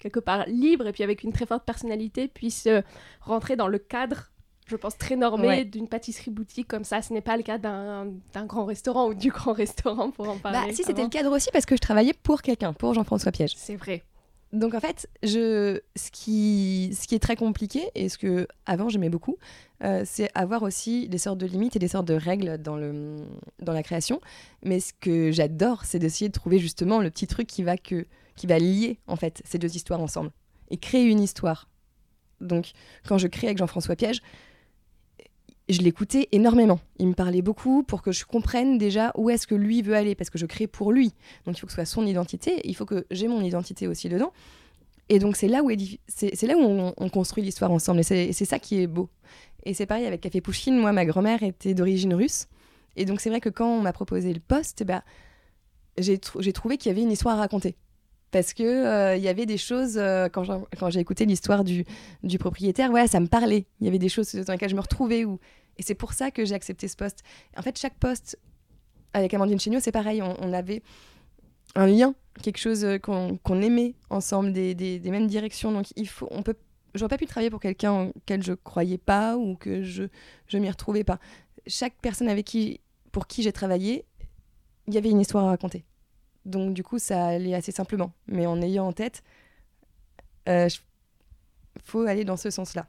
[0.00, 2.82] quelque part libre et puis avec une très forte personnalité puisse euh,
[3.20, 4.30] rentrer dans le cadre
[4.66, 7.02] je pense, très normé d'une pâtisserie boutique comme ça?
[7.02, 8.06] Ce n'est pas le cas d'un
[8.46, 10.58] grand restaurant ou du grand restaurant pour en parler.
[10.68, 13.52] Bah, si, c'était le cadre aussi parce que je travaillais pour quelqu'un, pour Jean-François Piège.
[13.56, 14.02] C'est vrai.
[14.54, 18.88] Donc en fait, je, ce, qui, ce qui est très compliqué, et ce que avant
[18.88, 19.36] j'aimais beaucoup,
[19.82, 23.16] euh, c'est avoir aussi des sortes de limites et des sortes de règles dans, le,
[23.60, 24.20] dans la création.
[24.62, 28.06] Mais ce que j'adore, c'est d'essayer de trouver justement le petit truc qui va, que,
[28.36, 30.30] qui va lier en fait ces deux histoires ensemble
[30.70, 31.68] et créer une histoire.
[32.40, 32.70] Donc
[33.08, 34.20] quand je crée avec Jean-François Piège,
[35.68, 36.78] je l'écoutais énormément.
[36.98, 40.14] Il me parlait beaucoup pour que je comprenne déjà où est-ce que lui veut aller,
[40.14, 41.14] parce que je crée pour lui.
[41.46, 44.08] Donc il faut que ce soit son identité, il faut que j'ai mon identité aussi
[44.08, 44.32] dedans.
[45.08, 45.70] Et donc c'est là où,
[46.06, 49.08] c'est, là où on, construit l'histoire ensemble, et c'est, ça qui est beau.
[49.64, 50.78] Et c'est pareil avec Café Pouchkine.
[50.78, 52.48] Moi, ma grand-mère était d'origine russe.
[52.96, 55.02] Et donc, c'est vrai que quand on m'a proposé le poste, bah,
[55.98, 57.76] j'ai trouvé qu'il y avait une histoire à raconter.
[58.34, 61.84] Parce que euh, il y avait des choses, euh, quand j'ai écouté l'histoire du,
[62.40, 63.64] propriétaire, ouais, ça me parlait.
[63.78, 65.24] Il y avait des choses dans lesquelles je me retrouvais.
[65.24, 65.38] Ou...
[65.78, 67.22] Et c'est pour ça que j'ai accepté ce poste.
[67.56, 68.36] En fait, chaque poste
[69.12, 70.20] avec Amandine Chéniaud, c'est pareil.
[70.20, 70.82] On, avait
[71.76, 75.70] un lien, quelque chose euh, qu'on aimait ensemble, des, mêmes directions.
[75.70, 76.56] Donc, il faut, on peut
[76.96, 80.04] j'aurais pas pu travailler pour quelqu'un auquel je croyais pas ou que je
[80.48, 81.20] je m'y retrouvais pas.
[81.68, 82.80] Chaque personne avec qui
[83.12, 84.06] pour qui j'ai travaillé,
[84.88, 85.84] il y avait une histoire à raconter.
[86.44, 88.12] Donc du coup, ça allait assez simplement.
[88.26, 89.22] Mais en ayant en tête,
[90.46, 90.68] il euh,
[91.84, 92.86] faut aller dans ce sens-là.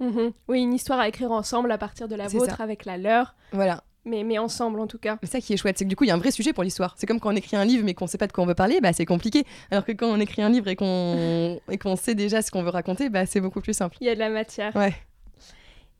[0.00, 0.32] Mhm.
[0.48, 3.34] Oui, une histoire à écrire ensemble à partir de la vôtre avec la leur.
[3.52, 3.84] Voilà.
[4.06, 5.18] Mais, mais ensemble en tout cas.
[5.22, 6.54] C'est ça qui est chouette, c'est que du coup il y a un vrai sujet
[6.54, 6.94] pour l'histoire.
[6.96, 8.46] C'est comme quand on écrit un livre mais qu'on ne sait pas de quoi on
[8.46, 9.44] veut parler, bah, c'est compliqué.
[9.70, 12.70] Alors que quand on écrit un livre et qu'on qu'on sait déjà ce qu'on veut
[12.70, 13.98] raconter, bah, c'est beaucoup plus simple.
[14.00, 14.74] Il y a de la matière.
[14.74, 14.94] Ouais.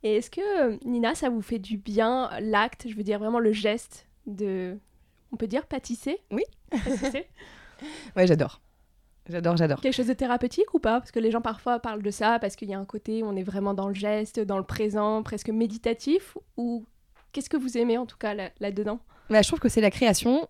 [0.02, 3.52] Et est-ce que Nina, ça vous fait du bien l'acte, je veux dire vraiment le
[3.52, 4.78] geste de,
[5.32, 6.42] on peut dire pâtisser Oui.
[8.16, 8.60] ouais, j'adore.
[9.28, 9.80] J'adore, j'adore.
[9.80, 10.98] Quelque chose de thérapeutique ou pas?
[11.00, 13.26] Parce que les gens parfois parlent de ça parce qu'il y a un côté où
[13.26, 16.36] on est vraiment dans le geste, dans le présent, presque méditatif.
[16.56, 16.84] Ou
[17.32, 18.98] qu'est-ce que vous aimez en tout cas là-dedans?
[19.28, 20.48] Bah, Je trouve que c'est la création.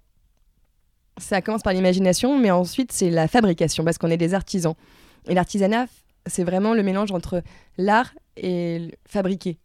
[1.19, 4.75] Ça commence par l'imagination, mais ensuite c'est la fabrication parce qu'on est des artisans.
[5.27, 5.87] Et l'artisanat,
[6.27, 7.43] c'est vraiment le mélange entre
[7.77, 9.59] l'art et fabriquer.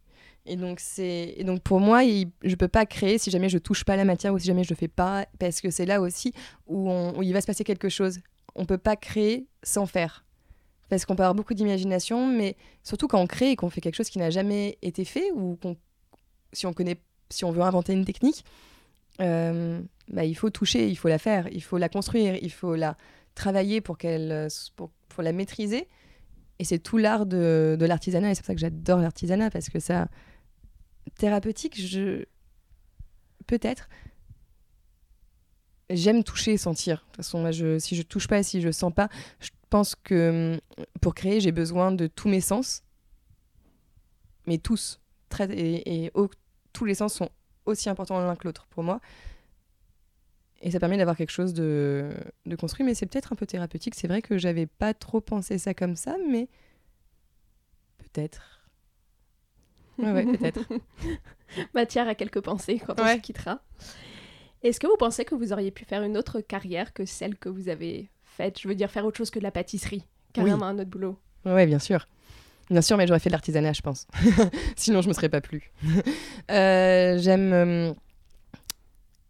[0.46, 1.36] Et donc, c'est...
[1.44, 4.32] donc pour moi, je ne peux pas créer si jamais je touche pas la matière
[4.32, 6.32] ou si jamais je le fais pas, parce que c'est là aussi
[6.66, 8.20] où, où, il va se passer quelque chose.
[8.54, 10.24] On peut pas créer sans faire.
[10.88, 13.96] Parce qu'on peut avoir beaucoup d'imagination, mais surtout quand on crée et qu'on fait quelque
[13.96, 15.58] chose qui n'a jamais été fait, ou
[16.52, 18.44] si, on connaît, si on veut inventer une technique,
[19.20, 22.76] euh, bah, il faut toucher, il faut la faire, il faut la construire, il faut
[22.76, 22.96] la
[23.34, 23.98] travailler pour,
[24.76, 25.88] pour, pour la maîtriser.
[26.58, 29.68] Et c'est tout l'art de, de l'artisanat, et c'est pour ça que j'adore l'artisanat, parce
[29.68, 30.08] que ça,
[31.16, 32.24] thérapeutique, je
[33.46, 33.88] peut-être
[35.90, 36.96] j'aime toucher, sentir.
[36.96, 39.08] De toute façon, moi, je, si je touche pas, si je sens pas,
[39.40, 42.82] je pense que hum, pour créer, j'ai besoin de tous mes sens,
[44.46, 45.00] mais tous,
[45.50, 46.12] et,
[46.72, 47.30] tous les sens sont
[47.64, 49.00] aussi importants l'un que l'autre pour moi.
[50.62, 52.10] Et ça permet d'avoir quelque chose de,
[52.46, 53.94] de construit, mais c'est peut-être un peu thérapeutique.
[53.94, 56.48] C'est vrai que j'avais pas trop pensé ça comme ça, mais
[57.98, 58.65] peut-être.
[59.98, 60.60] Ouais, peut-être.
[61.74, 63.60] Matière à quelques pensées quand on se quittera.
[64.62, 67.48] Est-ce que vous pensez que vous auriez pu faire une autre carrière que celle que
[67.48, 68.60] vous avez faite?
[68.60, 71.18] Je veux dire, faire autre chose que de la pâtisserie, carrément un autre boulot.
[71.44, 72.06] Oui, bien sûr.
[72.70, 74.08] Bien sûr, mais j'aurais fait de l'artisanat, je pense.
[74.76, 75.72] Sinon, je me serais pas plu.
[76.50, 77.52] Euh, j'aime.
[77.52, 77.92] Euh,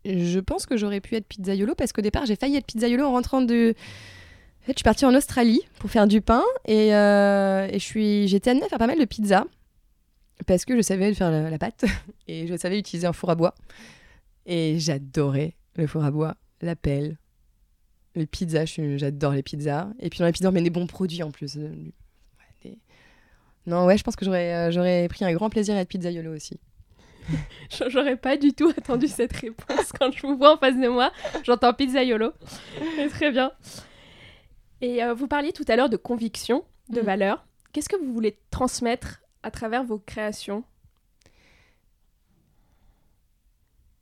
[0.05, 3.13] je pense que j'aurais pu être pizzaiolo parce qu'au départ, j'ai failli être pizzaiolo en
[3.13, 3.75] rentrant de.
[4.63, 7.85] En fait, je suis partie en Australie pour faire du pain et, euh, et je
[7.85, 9.47] suis, j'étais amenée à faire pas mal de pizza
[10.47, 11.85] parce que je savais faire la, pâte
[12.29, 13.55] et je savais utiliser un four à bois.
[14.45, 17.17] Et j'adorais le four à bois, la pelle,
[18.15, 18.65] les pizzas,
[18.97, 19.89] j'adore les pizzas.
[19.99, 21.59] Et puis dans les pizzas, on met des bons produits en plus.
[23.67, 26.35] Non, ouais, je pense que j'aurais, euh, j'aurais pris un grand plaisir à être pizzaiolo
[26.35, 26.61] aussi.
[27.89, 31.11] J'aurais pas du tout attendu cette réponse quand je vous vois en face de moi.
[31.43, 32.33] J'entends pizzaiolo.
[32.97, 33.51] Mais très bien.
[34.81, 37.05] Et euh, vous parliez tout à l'heure de conviction, de mm.
[37.05, 37.47] valeur.
[37.73, 40.65] Qu'est-ce que vous voulez transmettre à travers vos créations.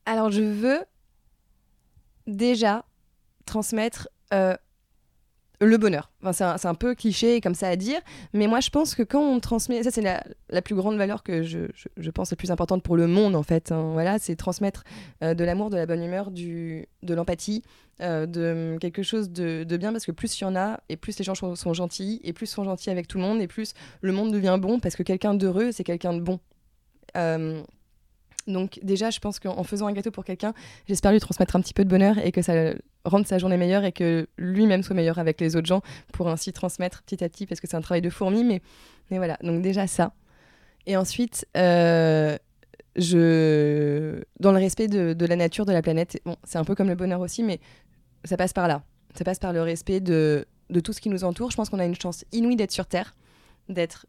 [0.06, 0.80] Alors, je veux
[2.26, 2.86] déjà
[3.44, 4.56] transmettre euh,
[5.64, 6.10] le bonheur.
[6.22, 8.00] Enfin, c'est un, peu cliché comme ça à dire,
[8.32, 11.42] mais moi je pense que quand on transmet, ça c'est la, plus grande valeur que
[11.42, 13.72] je, je, pense la plus importante pour le monde en fait.
[13.72, 13.90] Hein.
[13.92, 14.84] voilà, c'est transmettre
[15.22, 17.62] euh, de l'amour, de la bonne humeur, du, de l'empathie,
[18.00, 20.96] euh, de quelque chose de, de, bien parce que plus il y en a et
[20.96, 23.72] plus les gens sont, gentils et plus sont gentils avec tout le monde et plus
[24.00, 26.40] le monde devient bon parce que quelqu'un d'heureux c'est quelqu'un de bon.
[27.16, 27.62] Euh,
[28.46, 30.52] donc déjà, je pense qu'en faisant un gâteau pour quelqu'un,
[30.86, 32.74] j'espère lui transmettre un petit peu de bonheur et que ça
[33.04, 35.82] rende sa journée meilleure et que lui-même soit meilleur avec les autres gens
[36.12, 38.44] pour ainsi transmettre petit à petit parce que c'est un travail de fourmi.
[38.44, 38.60] Mais,
[39.10, 40.12] mais voilà, donc déjà ça.
[40.86, 42.36] Et ensuite, euh,
[42.96, 44.22] je...
[44.40, 46.94] dans le respect de, la nature, de la planète, bon, c'est un peu comme le
[46.94, 47.60] bonheur aussi, mais
[48.24, 48.82] ça passe par là.
[49.16, 51.50] Ça passe par le respect de, de tout ce qui nous entoure.
[51.50, 53.14] Je pense qu'on a une chance inouïe d'être sur Terre,
[53.70, 54.06] d'être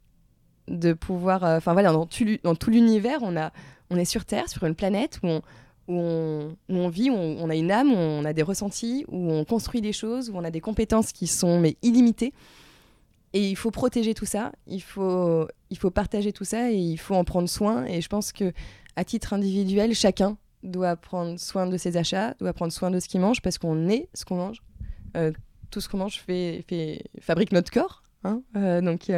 [0.68, 3.52] de pouvoir euh, enfin voilà dans, tout l'univers on a
[3.90, 5.42] on est sur Terre, sur une planète où on,
[5.88, 9.46] où on, vit, où on, a une âme, où on a des ressentis, où on
[9.46, 12.34] construit des choses, où on a des compétences qui sont mais illimitées.
[13.34, 16.98] Et il faut protéger tout ça, il faut, il faut partager tout ça et il
[16.98, 17.86] faut en prendre soin.
[17.86, 18.54] Et je pense que
[18.96, 23.08] à titre individuel, chacun doit prendre soin de ses achats, doit prendre soin de ce
[23.08, 24.64] qu'il mange parce qu'on est ce qu'on mange.
[25.18, 25.32] Euh,
[25.70, 28.04] tout ce qu'on mange fait, fait, fabrique notre corps.
[28.24, 28.42] Hein.
[28.56, 29.10] Euh, donc,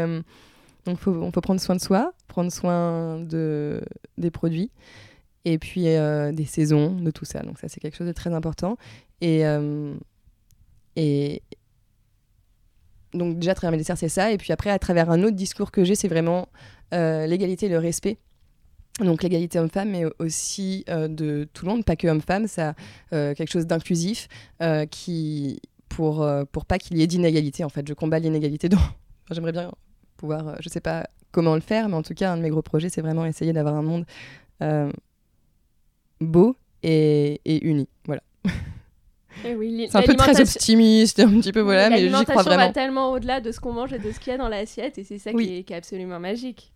[0.87, 3.81] Donc, faut, on faut prendre soin de soi, prendre soin de,
[4.17, 4.71] des produits
[5.43, 7.41] et puis euh, des saisons, de tout ça.
[7.41, 8.77] Donc, ça, c'est quelque chose de très important.
[9.19, 9.93] Et, euh,
[10.95, 11.43] et
[13.13, 14.31] donc, déjà, à travers mes desserts, c'est ça.
[14.31, 16.47] Et puis après, à travers un autre discours que j'ai, c'est vraiment
[16.93, 18.17] euh, l'égalité et le respect.
[19.01, 22.73] Donc l'égalité homme-femme, mais aussi de tout le monde, pas que homme-femme, ça
[23.11, 24.27] quelque chose d'inclusif
[24.89, 27.63] qui pour pour pas qu'il y ait d'inégalité.
[27.63, 28.69] En fait, je combats l'inégalité.
[28.69, 28.79] Dans...
[29.29, 29.71] J'aimerais bien
[30.17, 32.49] pouvoir, euh, je sais pas comment le faire, mais en tout cas, un de mes
[32.49, 34.05] gros projets, c'est vraiment essayer d'avoir un monde
[34.63, 34.91] euh,
[36.19, 37.87] beau et, et uni.
[38.05, 38.21] Voilà.
[39.45, 42.67] Eh oui, C'est un peu très optimiste, un petit peu voilà, mais j'y crois vraiment.
[42.67, 44.97] va tellement au-delà de ce qu'on mange et de ce qu'il y a dans l'assiette,
[44.97, 45.45] et c'est ça Oui.
[45.45, 46.71] qui, est, qui est absolument magique.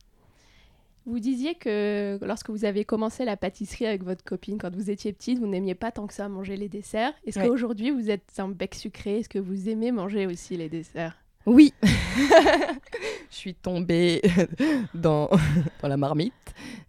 [1.07, 5.11] Vous disiez que lorsque vous avez commencé la pâtisserie avec votre copine, quand vous étiez
[5.11, 7.13] petite, vous n'aimiez pas tant que ça manger les desserts.
[7.25, 7.47] Est-ce Ouais.
[7.47, 9.17] qu'aujourd'hui, vous êtes un bec sucré?
[9.21, 11.17] Est-ce que vous aimez manger aussi les desserts?
[11.45, 14.21] Oui, je suis tombée
[14.93, 15.29] dans,
[15.81, 16.33] dans la marmite.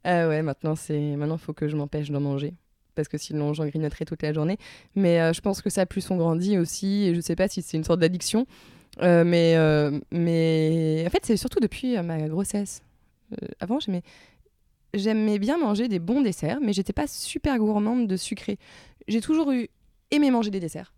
[0.07, 2.55] Euh, ouais, maintenant c'est maintenant faut que je m'empêche d'en manger
[2.95, 4.59] parce que sinon j'en grignoterai toute la journée.
[4.95, 7.63] Mais euh, je pense que ça plus on grandit aussi et je sais pas si
[7.63, 8.47] c'est une sorte d'addiction.
[9.01, 12.83] Euh, mais euh, mais en fait c'est surtout depuis ma grossesse.
[13.61, 14.03] Avant j'aimais
[14.93, 18.59] j'aimais bien manger des bons desserts, mais j'étais pas super gourmande de sucré.
[19.09, 19.69] J'ai toujours eu
[20.11, 20.93] aimé manger des desserts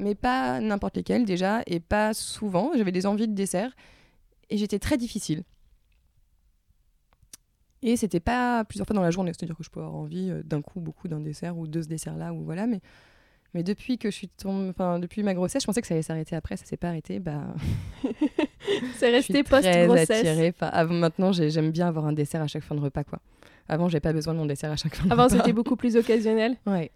[0.00, 2.72] mais pas n'importe lesquels déjà, et pas souvent.
[2.76, 3.72] J'avais des envies de dessert,
[4.50, 5.44] et j'étais très difficile.
[7.82, 10.42] Et c'était pas plusieurs fois dans la journée, c'est-à-dire que je peux avoir envie euh,
[10.44, 12.80] d'un coup beaucoup d'un dessert ou de ce dessert-là, ou voilà, mais,
[13.54, 16.02] mais depuis que je suis tombée, enfin depuis ma grossesse, je pensais que ça allait
[16.02, 17.54] s'arrêter après, ça s'est pas arrêté, bah
[18.98, 20.10] C'est resté très post-grossesse.
[20.10, 20.52] attirée.
[20.54, 23.20] Enfin, avant, maintenant, j'ai- j'aime bien avoir un dessert à chaque fin de repas, quoi.
[23.66, 25.36] Avant, j'ai pas besoin de mon dessert à chaque fin de Avant, repas.
[25.36, 26.56] c'était beaucoup plus occasionnel.
[26.66, 26.90] Ouais.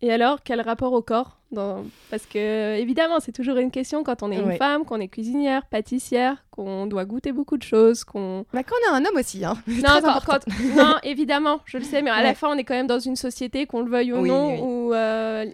[0.00, 1.82] Et alors, quel rapport au corps dans...
[2.10, 5.66] Parce que, évidemment, c'est toujours une question quand on est une femme, qu'on est cuisinière,
[5.66, 8.44] pâtissière, qu'on doit goûter beaucoup de choses, qu'on...
[8.52, 9.54] Bah, quand on a un homme aussi, hein.
[9.66, 10.50] Non, très quand- important.
[10.50, 12.98] quand- non, évidemment, je le sais, mais à la fin, on est quand même dans
[13.00, 14.60] une société, qu'on le veuille ou Oui, non, oui.
[14.60, 15.46] où euh,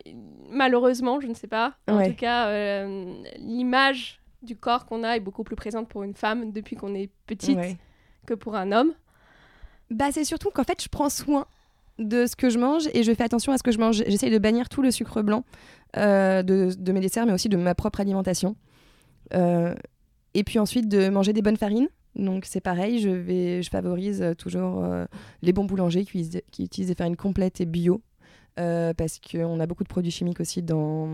[0.50, 2.10] malheureusement, je ne sais pas, en Ouais.
[2.10, 6.52] tout cas, euh, l'image du corps qu'on a est beaucoup plus présente pour une femme
[6.52, 7.58] depuis qu'on est petite
[8.26, 8.92] que pour un homme.
[9.90, 11.46] Bah, c'est surtout qu'en fait, je prends soin
[11.98, 14.02] de ce que je mange et je fais attention à ce que je mange.
[14.06, 15.44] J'essaye de bannir tout le sucre blanc
[15.96, 18.56] euh, de, mes desserts, mais aussi de ma propre alimentation.
[19.34, 19.74] Euh,
[20.34, 21.88] et puis ensuite, de manger des bonnes farines.
[22.16, 24.84] Donc, c'est pareil, je, vais, je favorise euh, toujours
[25.42, 28.02] les bons boulangers qui, qui utilisent des farines complètes et bio.
[28.56, 31.08] parce qu'on a beaucoup de produits chimiques aussi dans.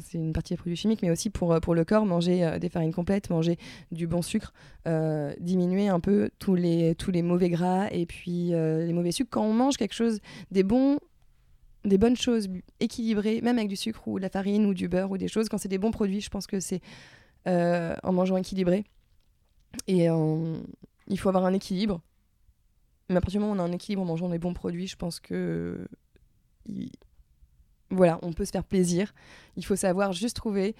[0.00, 2.58] C'est une partie des produits chimiques, mais aussi pour, euh, pour le corps, manger euh,
[2.58, 3.58] des farines complètes, manger
[3.92, 4.52] du bon sucre,
[4.86, 9.30] euh, diminuer un peu tous les, tous les mauvais gras et puis les mauvais sucres.
[9.30, 10.20] Quand on mange quelque chose,
[10.50, 10.98] des bons
[11.82, 12.48] des bonnes choses
[12.78, 15.48] équilibrées, même avec du sucre ou de la farine ou du beurre ou des choses,
[15.48, 16.82] quand c'est des bons produits, je pense que c'est
[17.46, 18.84] en mangeant équilibré.
[19.86, 20.08] Et
[21.08, 22.02] il faut avoir un équilibre.
[23.08, 24.86] Mais à partir du moment où on a un équilibre en mangeant des bons produits,
[24.86, 25.88] je pense que
[27.90, 29.12] voilà, on peut se faire plaisir.
[29.56, 30.74] Il faut savoir juste trouver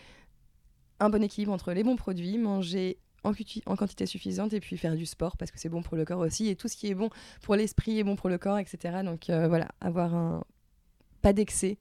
[1.01, 4.77] un bon équilibre entre les bons produits, manger en, quanti- en quantité suffisante et puis
[4.79, 6.89] faire du sport parce que c'est bon pour le corps aussi et tout ce qui
[6.89, 7.09] est bon
[7.43, 8.99] pour l'esprit est bon pour le corps, etc.
[9.05, 10.45] Donc euh, voilà, avoir un
[11.23, 11.79] pas d'excès.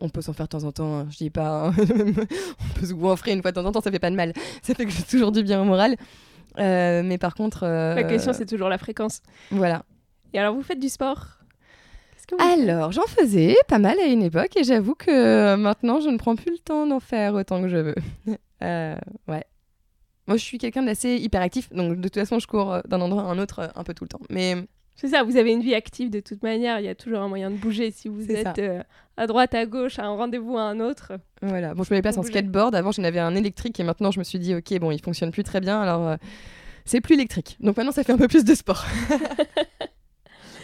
[0.00, 1.68] On peut s'en faire de temps en temps, hein, je dis pas.
[1.68, 1.74] hein.
[1.78, 4.32] on peut se goinfrer une fois de temps en temps, ça fait pas de mal.
[4.62, 5.96] Ça fait que toujours du bien au moral.
[6.58, 7.62] Euh, mais par contre.
[7.62, 9.20] euh, La question, c'est toujours la fréquence.
[9.52, 9.84] Voilà.
[10.34, 11.38] Et alors, vous faites du sport?
[12.36, 15.56] Que vous faites Alors, j'en faisais pas mal à une époque et j'avoue que euh,
[15.56, 17.94] maintenant, je ne prends plus le temps d'en faire autant que je veux.
[18.62, 18.94] Euh,
[19.26, 19.44] ouais.
[20.28, 23.22] Moi, je suis quelqu'un d'assez hyperactif, donc de toute façon, je cours euh, d'un endroit
[23.22, 24.20] à un autre un peu tout le temps.
[24.30, 24.54] Mais
[24.94, 27.28] C'est ça, vous avez une vie active de toute manière, il y a toujours un
[27.28, 27.90] moyen de bouger.
[27.90, 28.84] Si vous êtes euh,
[29.16, 31.74] à droite, à gauche, à un rendez-vous à un autre, voilà.
[31.74, 32.74] Bon, je me déplace en skateboard.
[32.76, 35.32] Avant, j'en avais un électrique et maintenant, je me suis dit, ok, bon, il fonctionne
[35.32, 36.16] plus très bien, alors euh,
[36.84, 37.56] c'est plus électrique.
[37.58, 38.84] Donc maintenant, ça fait un peu plus de sport.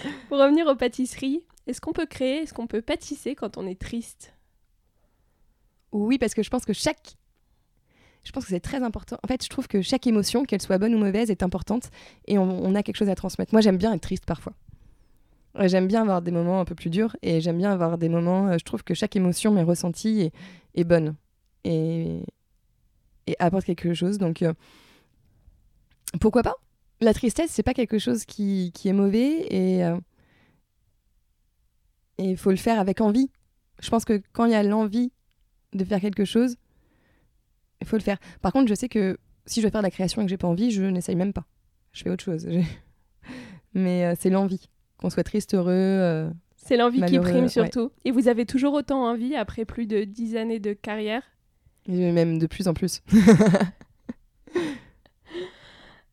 [0.29, 3.79] pour revenir aux pâtisseries, est-ce qu'on peut créer, est-ce qu'on peut pâtisser quand on est
[3.79, 4.35] triste?
[5.93, 7.17] Oui, parce que je pense que chaque.
[8.25, 9.19] Je pense que c'est très important.
[9.23, 11.91] En fait, je trouve que chaque émotion, qu'elle soit bonne ou mauvaise, est importante
[12.27, 13.55] et on, a quelque chose à transmettre.
[13.55, 14.53] Moi, j'aime bien être triste parfois.
[15.59, 18.09] Ouais, J'aime bien avoir des moments un peu plus durs et j'aime bien avoir des
[18.09, 18.49] moments.
[18.49, 20.31] euh, je trouve que chaque émotion, mes ressentis,
[20.75, 21.15] est, bonne
[21.65, 22.23] et,
[23.27, 24.19] et apporte quelque chose.
[24.19, 24.53] Donc, euh,
[26.21, 26.57] pourquoi pas?
[27.01, 29.97] La tristesse, c'est pas quelque chose qui, qui est mauvais et euh,
[32.19, 33.31] et il faut le faire avec envie.
[33.81, 35.13] Je pense que quand il y a l'envie
[35.73, 36.57] de faire quelque chose,
[37.81, 38.19] il faut le faire.
[38.43, 40.37] Par contre, je sais que si je veux faire de la création et que j'ai
[40.37, 41.45] pas envie, je n'essaye même pas.
[41.93, 42.47] Je fais autre chose.
[43.75, 44.69] Mais euh, c'est l'envie.
[44.99, 45.73] Qu'on soit triste, heureux.
[45.73, 47.49] euh, C'est l'envie qui prime ouais.
[47.49, 47.93] surtout.
[48.05, 51.23] Et vous avez toujours autant envie après plus de 10 années de carrière?
[51.87, 53.01] Et même de plus en plus.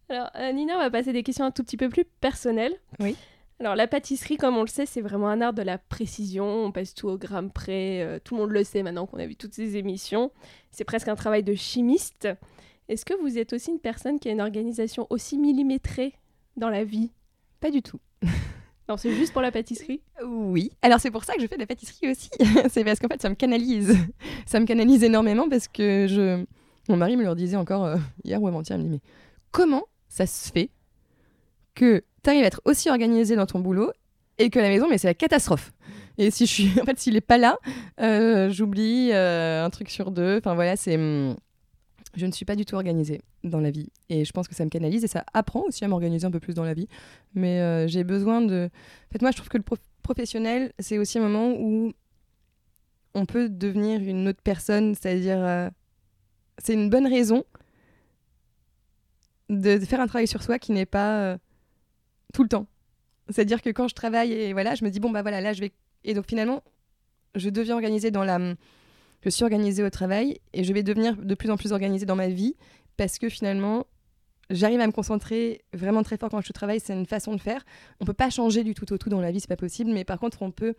[0.10, 2.76] Alors, euh, Nina, on va passer des questions un tout petit peu plus personnelles.
[2.99, 3.16] Oui.
[3.60, 6.45] Alors, la pâtisserie, comme on le sait, c'est vraiment un art de la précision.
[6.45, 8.01] On passe tout au gramme près.
[8.03, 10.32] euh, tout le monde le sait maintenant qu'on a vu toutes ces émissions.
[10.72, 12.28] C'est presque un travail de chimiste.
[12.89, 16.14] Est-ce que vous êtes aussi une personne qui a une organisation aussi millimétrée
[16.58, 17.12] dans la vie?
[17.60, 17.99] Pas du tout.
[18.88, 19.99] Non, c'est juste pour la pâtisserie?
[20.24, 20.72] Oui.
[20.84, 22.30] Alors c'est pour ça que je fais de la pâtisserie aussi.
[22.70, 23.97] c'est parce qu'en fait ça me canalise.
[24.45, 26.45] ça me canalise énormément parce que je...
[26.88, 28.78] Mon mari me le disait encore euh, hier ou avant-hier.
[28.78, 29.01] Il me dit mais
[29.49, 30.70] comment ça se fait
[31.74, 33.91] que tu arrives à être aussi organisé dans ton boulot
[34.38, 35.71] et que la maison mais c'est la catastrophe.
[36.17, 37.57] Et si je suis en fait s'il est pas là,
[38.01, 40.38] euh, j'oublie euh, un truc sur deux.
[40.38, 41.36] Enfin voilà c'est hum,
[42.15, 44.65] je ne suis pas du tout organisée dans la vie et je pense que ça
[44.65, 46.88] me canalise et ça apprend aussi à m'organiser un peu plus dans la vie.
[47.36, 48.69] Mais euh, j'ai besoin de
[49.09, 51.93] en fait, moi, je trouve que le prof- professionnel, c'est aussi un moment où
[53.13, 55.71] on peut devenir une autre personne, c'est-à-dire,
[56.57, 57.45] c'est une bonne raison
[59.49, 61.38] de, faire un travail sur soi qui n'est pas
[62.36, 62.67] tout le temps.
[63.29, 65.61] C'est-à-dire que quand je travaille et voilà, je me dis bon bah voilà, là je
[65.61, 65.71] vais
[66.03, 66.63] et donc finalement,
[67.33, 68.39] je deviens organisée dans la,
[69.23, 72.15] je suis organisée au travail et je vais devenir de plus en plus organisée dans
[72.15, 72.55] ma vie
[72.97, 73.88] parce que finalement,
[74.49, 76.79] j'arrive à me concentrer vraiment très fort quand je travaille.
[76.79, 77.65] C'est une façon de faire.
[77.99, 79.91] On peut pas changer du tout au tout dans la vie, c'est pas possible.
[79.91, 80.75] Mais par contre, on peut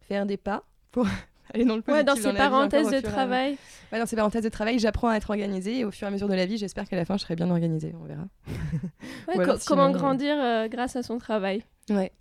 [0.00, 1.06] faire des pas pour
[1.54, 3.56] dans le Ouais, dans vie parenthèses de travail.
[3.92, 6.10] Ouais, dans ces parenthèses de travail, j'apprends à être organisée et au fur et à
[6.10, 7.94] mesure de la vie, j'espère qu'à la fin, je serai bien organisée.
[8.00, 8.24] On verra.
[9.28, 11.64] Ouais, Ou alors co- comment sinon, euh, grandir euh, grâce à son travail?
[11.90, 12.12] Ouais.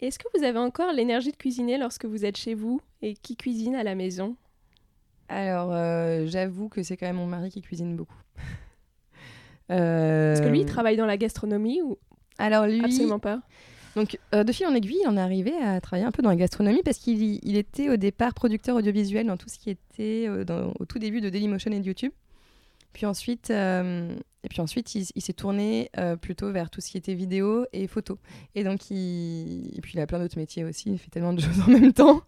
[0.00, 3.36] Est-ce que vous avez encore l'énergie de cuisiner lorsque vous êtes chez vous Et qui
[3.36, 4.36] cuisine à la maison?
[5.28, 8.16] Alors, euh, j'avoue que c'est quand même mon mari qui cuisine beaucoup.
[9.70, 11.96] Euh, Parce que lui, il travaille dans la gastronomie ou
[12.38, 13.40] Alors lui, absolument pas?
[13.96, 16.36] Donc, euh, de fil en aiguille, on est arrivé à travailler un peu dans la
[16.36, 20.44] gastronomie parce qu'il il était au départ producteur audiovisuel dans tout ce qui était euh,
[20.44, 22.12] dans- au tout début de Dailymotion et de YouTube.
[22.92, 24.14] Puis ensuite, euh,
[24.44, 25.90] et puis ensuite il, il s'est tourné
[26.20, 28.18] plutôt vers tout ce qui était vidéo et photo.
[28.54, 31.40] Et donc, il, et puis il a plein d'autres métiers aussi, il fait tellement de
[31.40, 32.22] choses en même temps.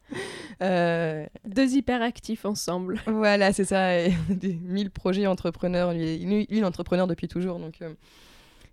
[0.61, 3.01] Deux hyperactifs ensemble.
[3.07, 5.93] voilà, c'est ça, et des mille projets entrepreneurs.
[5.93, 7.79] Lui, lui, il est entrepreneur depuis toujours, donc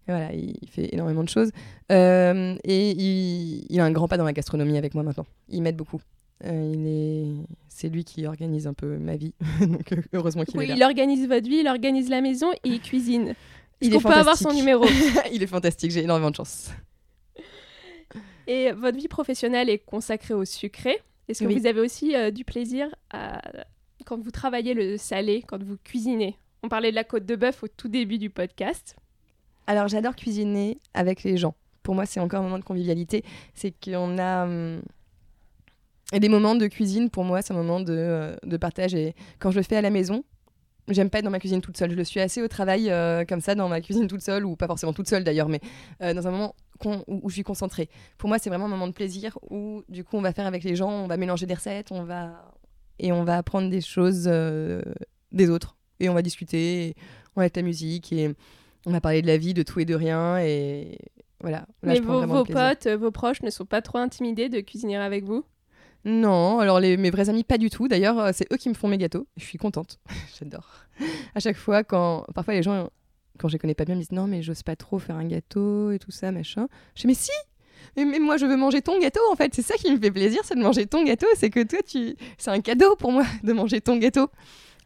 [0.07, 1.51] voilà, il, il fait énormément de choses.
[1.91, 5.25] Euh, et il, il a un grand pas dans la gastronomie avec moi maintenant.
[5.49, 6.01] Il m'aide beaucoup.
[6.45, 10.57] Euh, il est, c'est lui qui organise un peu ma vie, donc euh, heureusement qu'il
[10.57, 10.75] Oui, est là.
[10.75, 13.33] il organise votre vie, il organise la maison et il cuisine.
[13.81, 14.85] Il est peut avoir son numéro
[15.33, 16.71] il est fantastique, j'ai énormément de chance.
[18.47, 20.97] Et votre vie professionnelle est consacrée au sucré.
[21.27, 21.57] Est-ce que Oui.
[21.59, 23.41] vous avez aussi euh, du plaisir à...
[24.05, 26.37] quand vous travaillez le salé, quand vous cuisinez?
[26.63, 28.95] On parlait de la côte de bœuf au tout début du podcast.
[29.67, 31.55] Alors j'adore cuisiner avec les gens.
[31.83, 33.23] Pour moi, c'est encore un moment de convivialité.
[33.53, 34.81] C'est qu'on a hum,
[36.11, 37.09] des moments de cuisine.
[37.09, 38.95] Pour moi, c'est un moment de, euh, de partage.
[38.95, 40.23] Et quand je le fais à la maison,
[40.87, 41.91] j'aime pas être dans ma cuisine toute seule.
[41.91, 44.55] Je le suis assez au travail euh, comme ça, dans ma cuisine toute seule, ou
[44.55, 45.59] pas forcément toute seule d'ailleurs, mais
[46.01, 46.55] euh, dans un moment
[47.07, 47.89] où, je suis concentrée.
[48.17, 50.63] Pour moi, c'est vraiment un moment de plaisir où du coup, on va faire avec
[50.63, 52.53] les gens, on va mélanger des recettes, on va
[52.99, 54.29] et on va apprendre des choses
[55.31, 56.95] des autres et on va discuter,
[57.35, 58.35] on va être la musique et
[58.85, 60.97] on va parler de la vie, de tout et de rien et
[61.43, 61.57] voilà.
[61.57, 64.95] Là, Mais je vos, potes, euh, vos proches ne sont pas trop intimidés de cuisiner
[64.97, 65.43] avec vous?
[66.05, 67.87] Non, alors les, mes vrais amis, pas du tout.
[67.87, 69.27] D'ailleurs, euh, c'est eux qui me font mes gâteaux.
[69.37, 69.99] Je suis contente.
[70.39, 70.69] J'adore.
[71.35, 72.25] À chaque fois, quand.
[72.33, 72.89] Parfois, les gens,
[73.39, 75.25] quand je les connais pas bien, me disent Non, mais j'ose pas trop faire un
[75.25, 76.67] gâteau et tout ça, machin.
[76.95, 77.31] Je dis Mais si
[77.95, 79.53] mais, mais moi, je veux manger ton gâteau, en fait.
[79.53, 81.27] C'est ça qui me fait plaisir, c'est de manger ton gâteau.
[81.35, 82.15] C'est que toi, tu.
[82.37, 84.29] C'est un cadeau pour moi de manger ton gâteau.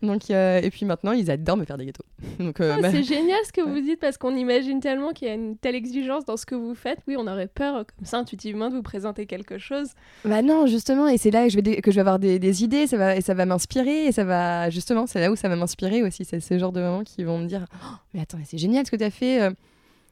[0.02, 2.04] Donc, euh, et puis maintenant, ils adorent me faire des gâteaux.
[2.39, 3.72] Donc, euh, Ah, bah, C'est génial ce que ouais.
[3.72, 6.54] vous dites parce qu'on imagine tellement qu'il y a une telle exigence dans ce que
[6.56, 7.00] vous faites.
[7.08, 9.89] Oui, on aurait peur euh, comme ça intuitivement de vous présenter quelque chose.
[10.24, 12.64] Bah non, justement, et c'est là que je vais, que je vais avoir des, des
[12.64, 15.50] idées, ça va, et ça va m'inspirer, et ça va, justement, c'est là où ça
[15.50, 18.38] va m'inspirer aussi, c'est ce genre de moments qui vont me dire, Oh, mais attends,
[18.45, 19.41] c'est génial ce que tu as fait.
[19.41, 19.52] euh.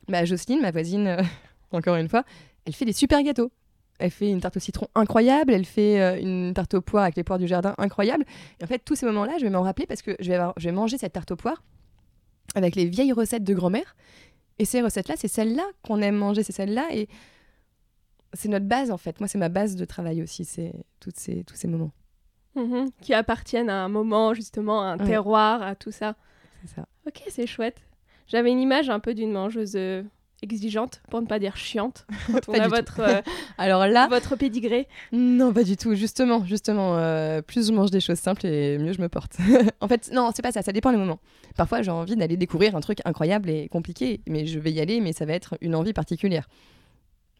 [0.08, 1.22] Bah Jocelyne, ma voisine, euh,
[1.72, 2.24] encore une fois,
[2.66, 3.52] elle fait des super gâteaux.
[4.00, 7.16] Elle fait une tarte au citron incroyable, elle fait euh, une tarte aux poires avec
[7.16, 8.26] les poires du jardin incroyable.
[8.60, 10.54] Et en fait, tous ces moments-là, je vais m'en rappeler parce que je vais, avoir,
[10.58, 11.64] je vais manger cette tarte aux poires
[12.56, 13.96] avec les vieilles recettes de grand-mère.
[14.60, 16.88] Et ces recettes-là, c'est celles-là qu'on aime manger, c'est celles-là.
[16.91, 17.08] Et
[18.34, 19.20] c'est notre base en fait.
[19.22, 21.91] Moi, c'est ma base de travail aussi, c'est toutes ces, tous ces moments.
[22.56, 22.89] Mhm.
[23.02, 25.06] Qui appartiennent à un moment, justement, à un Ouais.
[25.06, 26.16] terroir, à tout ça.
[26.66, 26.86] C'est ça.
[27.08, 27.82] Ok, c'est chouette.
[28.28, 30.04] J'avais une image un peu d'une mangeuse euh,
[30.54, 33.22] exigeante, pour ne pas dire chiante, quand on a votre, euh,
[33.58, 34.88] Alors là, votre pédigré.
[35.12, 35.96] non, pas du tout.
[35.96, 39.38] Justement, justement, euh, plus je mange des choses simples et mieux je me porte.
[39.82, 40.62] en fait, non, c'est pas ça.
[40.62, 41.20] Ça dépend les moments.
[41.58, 45.02] Parfois, j'ai envie d'aller découvrir un truc incroyable et compliqué, mais je vais y aller,
[45.02, 46.48] mais ça va être une envie particulière.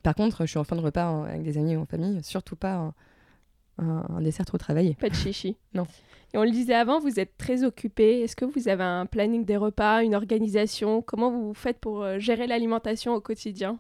[0.03, 2.24] Par contre, je suis en fin de repas hein, avec des amis ou en famille,
[2.24, 2.93] surtout pas un,
[3.78, 4.95] un, un dessert trop travaillé.
[4.95, 5.55] Pas de chichi.
[5.73, 5.86] Non.
[6.34, 8.21] Et on le disait avant, vous êtes très occupé.
[8.21, 11.01] Est-ce que vous avez un planning des repas, une organisation?
[11.01, 13.78] Comment vous faites pour euh, gérer l'alimentation au quotidien?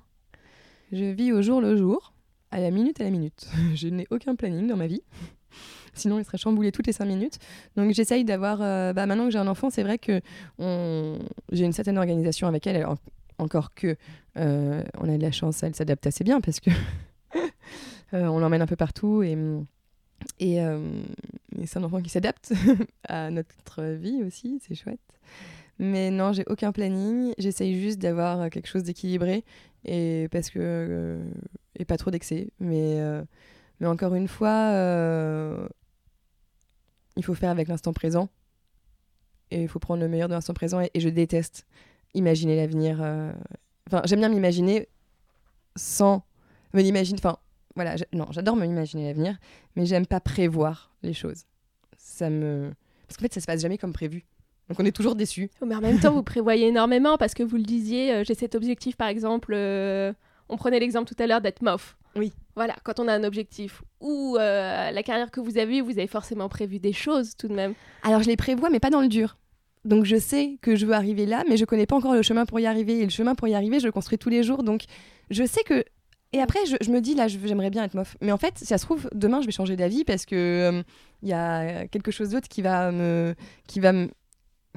[0.91, 2.13] Je vis au jour le jour,
[2.51, 3.47] à la minute à la minute.
[3.75, 5.01] je n'ai aucun planning dans ma vie.
[5.93, 7.39] Sinon, il serait chamboulé toutes les cinq minutes.
[7.75, 8.61] Donc, j'essaye d'avoir.
[8.61, 10.21] euh, bah, maintenant que j'ai un enfant, c'est vrai que
[10.59, 11.19] on...
[11.51, 12.75] j'ai une certaine organisation avec elle.
[12.75, 12.97] Alors,
[13.37, 13.95] encore que
[14.37, 16.69] euh, on a de la chance, elle s'adapte assez bien parce que
[18.13, 19.37] euh, on l'emmène un peu partout et,
[20.39, 21.01] et, euh,
[21.57, 22.53] et c'est un enfant qui s'adapte
[23.07, 24.99] à notre vie aussi, c'est chouette.
[25.79, 27.33] Mais non, j'ai aucun planning.
[27.37, 29.43] J'essaye juste d'avoir quelque chose d'équilibré
[29.83, 31.23] et parce que euh,
[31.77, 32.49] et pas trop d'excès.
[32.59, 33.23] Mais euh,
[33.79, 34.71] mais encore une fois,
[37.17, 38.29] il faut faire avec l'instant présent
[39.51, 40.79] et il faut prendre le meilleur de l'instant présent.
[40.79, 41.65] Et, je déteste
[42.13, 43.01] imaginer l'avenir.
[43.87, 44.87] Enfin, j'aime bien m'imaginer
[45.75, 46.23] sans
[46.73, 47.19] me l'imaginer.
[47.19, 47.37] Enfin,
[47.75, 49.37] voilà, non, j'adore me imaginer l'avenir,
[49.75, 51.43] mais j'aime pas prévoir les choses.
[51.97, 52.71] Ça me
[53.07, 54.25] parce qu'en fait, ça se passe jamais comme prévu.
[54.69, 55.49] Donc on est toujours déçu.
[55.65, 58.55] Mais en même temps, vous prévoyez énormément parce que vous le disiez, euh, j'ai cet
[58.55, 59.53] objectif par exemple.
[59.55, 60.11] euh,
[60.49, 61.97] on prenait l'exemple tout à l'heure d'être MOF.
[62.15, 62.31] Oui.
[62.55, 65.91] Voilà, quand on a un objectif ou euh, la carrière que vous avez eue, vous
[65.91, 67.73] avez forcément prévu des choses tout de même.
[68.03, 69.37] Alors je les prévois, mais pas dans le dur.
[69.83, 72.45] Donc je sais que je veux arriver là, mais je connais pas encore le chemin
[72.45, 72.99] pour y arriver.
[72.99, 74.63] Et le chemin pour y arriver, je le construis tous les jours.
[74.63, 74.83] Donc
[75.29, 75.83] je sais que.
[76.35, 78.17] Et après, je, me dis, là, j'aimerais bien être mof.
[78.19, 80.83] Mais en fait, si ça se trouve, demain, je vais changer d'avis parce que
[81.23, 83.35] il y a quelque chose d'autre qui va me,
[83.67, 83.93] qui va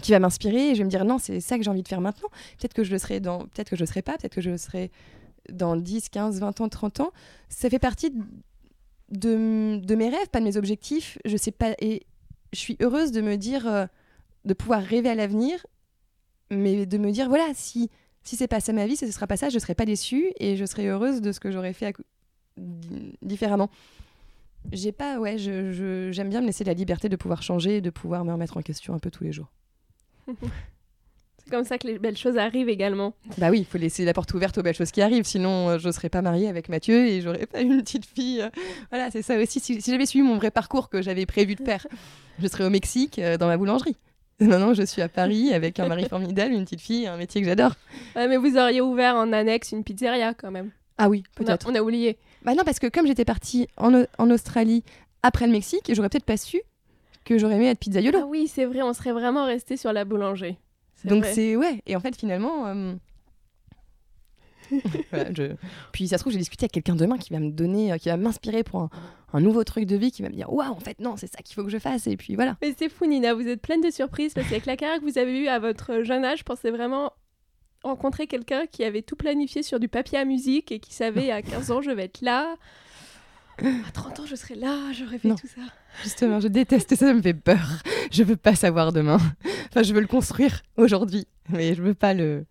[0.01, 0.71] qui va m'inspirer.
[0.71, 2.29] Et je vais me dire, non, c'est ça que j'ai envie de faire maintenant.
[2.61, 4.57] Peut-être que je le serai peut-être que je le serai pas, peut-être que je le
[4.57, 4.93] serai
[5.51, 7.11] dans 10, 15, 20 ans, 30 ans.
[7.49, 8.13] Ça fait partie
[9.11, 11.19] de, de mes rêves, pas de mes objectifs.
[11.25, 11.75] Je sais pas.
[11.81, 12.07] Et
[12.53, 13.87] je suis heureuse de me dire, euh,
[14.45, 15.67] de pouvoir rêver à l'avenir,
[16.53, 17.91] mais de me dire, voilà, si,
[18.25, 20.33] si c'est pas ça ma vie, si ce sera pas ça, je serai pas déçue
[20.39, 21.93] et je serai heureuse de ce que j'aurais fait à
[23.23, 23.71] différemment.
[24.73, 27.81] J'ai pas, ouais, je- je- j'aime bien me laisser la liberté de pouvoir changer et
[27.81, 29.51] de pouvoir me remettre en question un peu tous les jours.
[31.45, 33.15] C'est comme ça que les belles choses arrivent également.
[33.39, 35.79] Bah oui, il faut laisser la porte ouverte aux belles choses qui arrivent, sinon euh,
[35.79, 38.43] je serais pas mariée avec Mathieu et j'aurais pas une petite fille.
[38.43, 38.51] euh.
[38.91, 39.59] Voilà, c'est ça aussi.
[39.61, 41.87] Si, si j'avais suivi mon vrai parcours que j'avais prévu de faire,
[42.39, 43.97] je serais au Mexique euh, dans ma boulangerie.
[44.41, 47.47] Maintenant, je suis à Paris avec un mari formidable, une petite fille, un métier que
[47.49, 47.73] j'adore.
[48.15, 50.71] Ouais, mais vous auriez ouvert en annexe une pizzeria quand même.
[50.97, 51.69] Ah oui, peut-être.
[51.71, 52.19] on a oublié.
[52.45, 54.85] Bah non, parce que comme j'étais partie en, Au- en Australie
[55.23, 56.61] après le Mexique, j'aurais peut-être pas su
[57.25, 58.19] que j'aurais aimé être pizzaiolo.
[58.23, 60.57] Ah oui, c'est vrai, on serait vraiment resté sur la boulangerie.
[61.05, 61.81] Donc c'est ouais.
[61.87, 62.67] Et en fait, finalement.
[62.67, 62.95] euh,
[65.11, 65.55] voilà, je-
[65.93, 68.09] Puis ça se trouve, j'ai discuté avec quelqu'un demain qui va me donner, euh, qui
[68.09, 68.91] va m'inspirer pour un,
[69.33, 71.39] un nouveau truc de vie, qui va me dire waouh, en fait, non, c'est ça
[71.43, 72.07] qu'il faut que je fasse.
[72.07, 72.57] Et puis voilà.
[72.63, 75.19] Mais c'est fou, Nina, vous êtes pleine de surprises parce qu'avec la carrière que vous
[75.19, 77.13] avez eue à votre jeune âge, je pensais vraiment
[77.85, 81.43] rencontrer quelqu'un qui avait tout planifié sur du papier à musique et qui savait à
[81.43, 82.57] 15 ans, je vais être là.
[83.61, 85.35] À 30 ans, je serai là, j'aurais fait Non.
[85.35, 85.61] tout ça.
[86.05, 87.83] Justement, je déteste ça, ça me fait peur.
[88.13, 89.19] Je veux pas savoir demain.
[89.69, 92.47] Enfin, je veux le construire aujourd'hui, mais je veux pas le.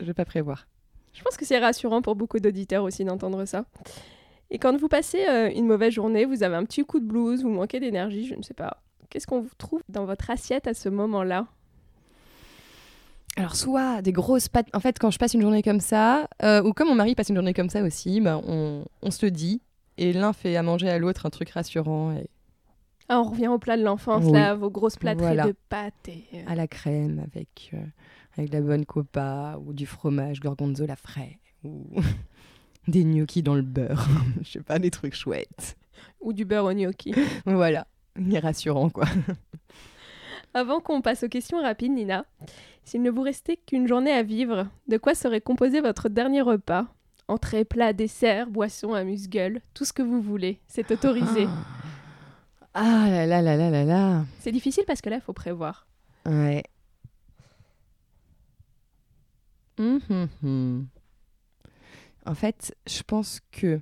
[0.00, 0.66] Je veux pas prévoir.
[1.14, 3.64] Je pense que c'est rassurant pour beaucoup d'auditeurs aussi d'entendre ça.
[4.50, 7.42] Et quand vous passez euh, une mauvaise journée, vous avez un petit coup de blues,
[7.42, 8.82] vous manquez d'énergie, je ne sais pas.
[9.10, 11.46] Qu'est-ce qu'on vous trouve dans votre assiette à ce moment-là?
[13.36, 14.68] Alors, soit des grosses pâtes.
[14.74, 17.30] En fait, quand je passe une journée comme ça, euh, ou comme mon mari passe
[17.30, 19.60] une journée comme ça aussi, bah, on, on se le dit.
[19.98, 22.28] Et l'un fait à manger à l'autre un truc rassurant et
[23.08, 24.32] Ah, On revient au plat de l'enfance, Oui.
[24.32, 25.46] là, vos grosses plâtrées Voilà.
[25.48, 25.94] de pâtes.
[26.08, 27.78] Et, euh, à la crème avec, euh,
[28.36, 31.84] avec de la bonne copa ou du fromage gorgonzola frais ou
[32.88, 34.06] des gnocchis dans le beurre.
[34.42, 35.76] Je sais pas, des trucs chouettes.
[36.20, 37.14] Ou du beurre au gnocchi.
[37.46, 37.86] Voilà,
[38.18, 39.06] il est rassurant quoi.
[40.52, 42.24] Avant qu'on passe aux questions rapides, Nina,
[42.84, 46.86] s'il ne vous restait qu'une journée à vivre, de quoi serait composé votre dernier repas?
[47.26, 51.48] Entrée, plat, dessert, boisson, amuse-gueule, tout ce que vous voulez, c'est autorisé.
[52.74, 54.24] Ah là là là là là là.
[54.40, 55.86] C'est difficile parce que là, il faut prévoir.
[56.26, 56.64] Ouais.
[59.78, 60.86] Hum.
[62.26, 63.80] En fait, je pense que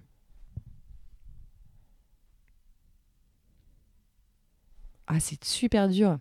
[5.06, 6.18] ah c'est super dur.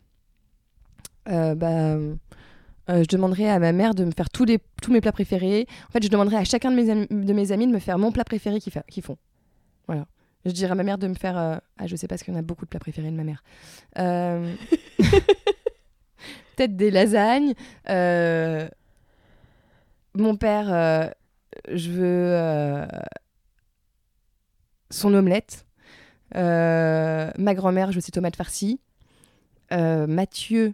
[1.29, 2.15] Euh, bah, euh,
[2.89, 5.67] je demanderais à ma mère de me faire tous, les, tous mes plats préférés.
[5.87, 7.97] En fait, je demanderais à chacun de mes, amis, de mes amis de me faire
[7.97, 9.17] mon plat préféré qu'ils font.
[9.87, 10.07] Voilà.
[10.45, 11.37] Je dirais à ma mère de me faire.
[11.37, 13.15] euh, Ah, je sais pas parce qu'il y en a beaucoup de plats préférés de
[13.15, 13.43] ma mère.
[16.55, 17.53] Peut-être des lasagnes.
[20.15, 21.07] Mon père, euh,
[21.71, 22.85] je veux euh,
[24.89, 25.65] son omelette.
[26.35, 28.79] Euh, ma grand-mère, je veux ses tomates farcies.
[29.71, 30.73] Mathieu.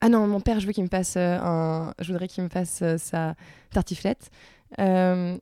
[0.00, 1.94] Ah non, mon père, je veux qu'il me fasse un.
[2.00, 3.36] Je voudrais qu'il me fasse sa
[3.70, 4.30] tartiflette.
[4.78, 5.38] Et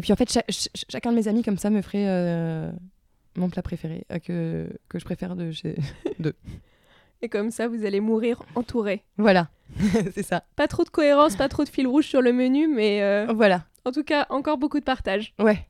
[0.00, 2.72] puis en fait, cha- ch- chacun de mes amis comme ça me ferait
[3.36, 5.76] mon plat préféré que, que je préfère de chez.
[7.22, 9.04] Et comme ça, vous allez mourir entouré.
[9.16, 9.48] voilà,
[10.14, 10.42] c'est ça.
[10.56, 13.64] Pas trop de cohérence, pas trop de fil rouge sur le menu, mais euh, Voilà,
[13.84, 15.32] en tout cas, encore beaucoup de partage.
[15.38, 15.66] ouais.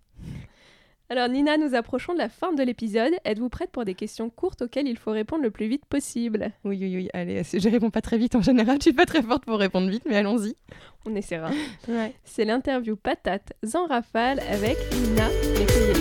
[1.08, 3.12] Alors Nina, nous approchons de la fin de l'épisode.
[3.26, 6.52] Êtes-vous prête pour des questions courtes auxquelles il faut répondre le plus vite possible?
[6.64, 9.20] Oui, oui, oui, allez, je réponds pas très vite en général, je suis pas très
[9.20, 10.56] forte pour répondre vite, mais allons-y.
[11.04, 11.50] On essaiera.
[11.88, 12.14] Ouais.
[12.24, 15.28] C'est l'interview patate en rafale avec Nina
[15.58, 15.94] Métayer.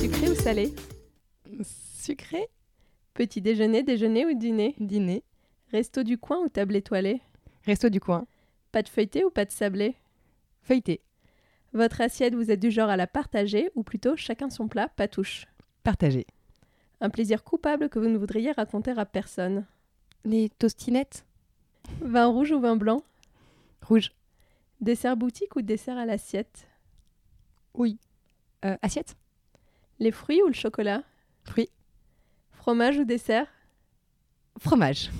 [0.00, 0.72] Sucré ou salé?
[2.00, 2.46] Sucré,
[3.16, 4.74] Petit déjeuner, déjeuner ou dîner?
[4.78, 5.24] Dîner,
[5.72, 7.22] Resto du coin ou table étoilée?
[7.64, 8.26] Resto du coin,
[8.72, 9.96] Pâte feuilletée ou pâte sablée
[10.60, 11.00] feuilleté,
[11.72, 15.08] Votre assiette, vous êtes du genre à la partager ou plutôt chacun son plat, pas
[15.08, 15.46] touche?
[15.82, 16.26] Partagé.
[17.00, 19.64] Un plaisir coupable que vous ne voudriez raconter à personne.
[20.26, 21.24] Les tostinettes,
[22.02, 23.02] Vin rouge ou vin blanc?
[23.80, 24.12] Rouge,
[24.82, 26.68] Dessert boutique ou dessert à l'assiette?
[27.72, 27.98] Oui.
[28.66, 29.16] Euh, assiette,
[30.00, 31.02] Les fruits ou le chocolat?
[31.44, 31.70] Fruits,
[32.66, 33.46] Fromage ou dessert?
[34.58, 35.12] Fromage.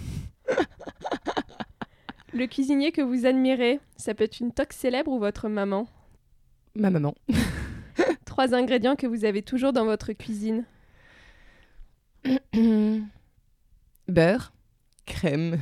[2.32, 5.86] Le cuisinier que vous admirez, ça peut être une toque célèbre ou votre maman?
[6.74, 7.14] Ma maman.
[8.24, 10.64] Trois ingrédients que vous avez toujours dans votre cuisine
[14.08, 14.52] Beurre,
[15.04, 15.60] crème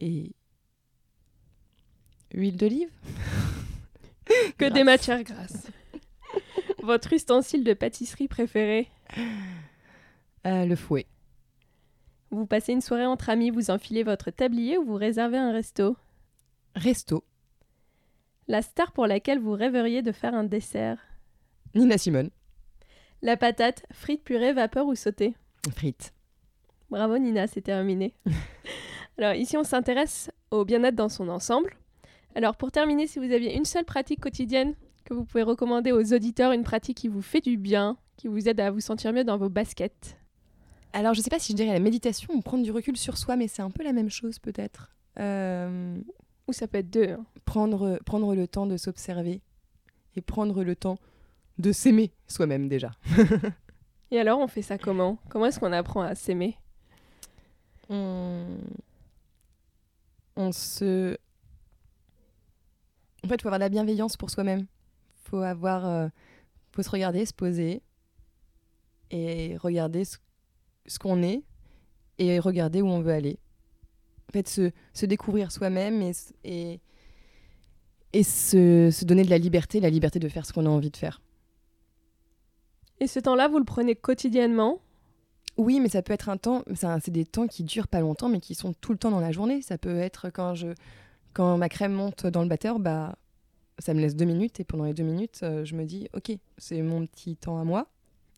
[0.00, 0.34] et
[2.34, 2.90] huile d'olive.
[4.58, 5.68] Que des matières grasses.
[6.82, 8.90] votre ustensile de pâtisserie préféré?
[10.46, 11.06] Euh, le fouet.
[12.30, 15.96] Vous passez une soirée entre amis, vous enfilez votre tablier ou vous réservez un resto?
[16.74, 17.24] Resto.
[18.48, 20.98] La star pour laquelle vous rêveriez de faire un dessert?
[21.74, 22.30] Nina Simone.
[23.20, 25.34] La patate, frite, purée, vapeur ou sautée?
[25.70, 26.12] Frites.
[26.90, 28.14] Bravo Nina, c'est terminé.
[29.18, 31.76] Alors ici on s'intéresse au bien-être dans son ensemble.
[32.34, 34.74] Alors pour terminer, si vous aviez une seule pratique quotidienne
[35.04, 38.48] que vous pouvez recommander aux auditeurs, une pratique qui vous fait du bien, qui vous
[38.48, 40.16] aide à vous sentir mieux dans vos baskets.
[40.92, 43.36] Alors, je sais pas si je dirais la méditation ou prendre du recul sur soi,
[43.36, 44.90] mais c'est un peu la même chose peut-être.
[45.18, 45.96] Euh,
[46.48, 47.10] Ou ça peut être deux.
[47.12, 47.24] hein.
[47.44, 49.40] prendre, prendre le temps de s'observer
[50.16, 50.98] et prendre le temps
[51.58, 52.92] de s'aimer soi-même déjà.
[54.10, 55.18] Et alors on fait ça comment?
[55.30, 56.56] Comment est-ce qu'on apprend à s'aimer?
[57.88, 58.44] On...
[60.36, 61.16] on se...
[63.24, 64.66] En fait, il faut avoir de la bienveillance pour soi-même.
[65.24, 65.86] faut avoir...
[65.86, 66.08] euh,
[66.72, 67.82] faut se regarder, se poser
[69.10, 70.16] et regarder ce,
[70.86, 71.42] ce qu'on est
[72.18, 73.38] et regarder où on veut aller.
[74.28, 76.12] En fait, se, se découvrir soi-même et,
[76.44, 76.80] et,
[78.12, 80.90] et se, se donner de la liberté, la liberté de faire ce qu'on a envie
[80.90, 81.20] de faire.
[83.00, 84.80] Et ce temps-là, vous le prenez quotidiennement?
[85.58, 88.40] Oui, mais ça peut être un temps, c'est des temps qui durent pas longtemps, mais
[88.40, 89.60] qui sont tout le temps dans la journée.
[89.60, 90.68] Ça peut être quand je,
[91.34, 93.16] quand ma crème monte dans le batteur, bah,
[93.78, 96.32] ça me laisse deux minutes et pendant les deux minutes, euh, je me dis, ok,
[96.56, 97.88] c'est mon petit temps à moi.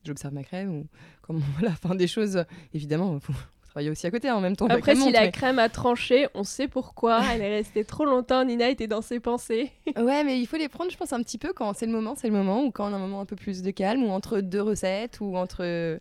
[0.05, 0.87] J'observe ma crème ou
[1.23, 2.45] comme voilà, enfin des choses.
[2.73, 3.33] Évidemment, faut,
[3.63, 4.67] travailler aussi à côté en même temps.
[4.67, 7.21] Après, si monte, la mais- crème a tranché, on sait pourquoi.
[7.33, 8.45] Elle est restée trop longtemps.
[8.45, 9.73] Nina était dans ses pensées.
[9.97, 12.15] Ouais, mais il faut les prendre, je pense, un petit peu quand c'est le moment,
[12.17, 14.11] c'est le moment, ou quand on a un moment un peu plus de calme, ou
[14.11, 15.99] entre deux recettes, ou entre euh,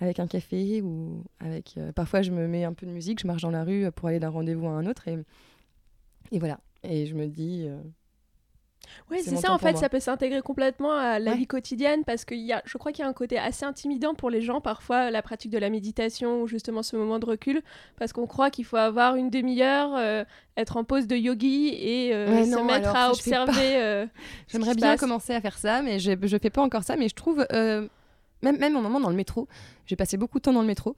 [0.00, 1.74] avec un café, ou avec.
[1.76, 4.08] euh, parfois, je me mets un peu de musique, je marche dans la rue pour
[4.08, 5.18] aller d'un rendez-vous à un autre, et,
[6.32, 6.58] et voilà.
[6.82, 7.64] Et je me dis.
[7.68, 7.76] euh,
[9.10, 9.52] Oui, C'est ça.
[9.52, 9.80] En fait, moi.
[9.80, 11.36] ça peut s'intégrer complètement à la Ouais.
[11.36, 14.14] vie quotidienne parce que y a, je crois qu'il y a un côté assez intimidant
[14.14, 17.62] pour les gens parfois la pratique de la méditation ou justement ce moment de recul
[17.98, 20.24] parce qu'on croit qu'il faut avoir une demi-heure, euh,
[20.56, 23.76] être en pause de yogi et euh, Ouais, se non, mettre à observer.
[23.76, 24.06] euh,
[24.48, 25.00] J'aimerais bien passe.
[25.00, 26.96] commencer à faire ça, mais je, je fais pas encore ça.
[26.96, 27.88] Mais je trouve, euh,
[28.42, 29.48] même, même au moment dans le métro,
[29.86, 30.96] j'ai passé beaucoup de temps dans le métro.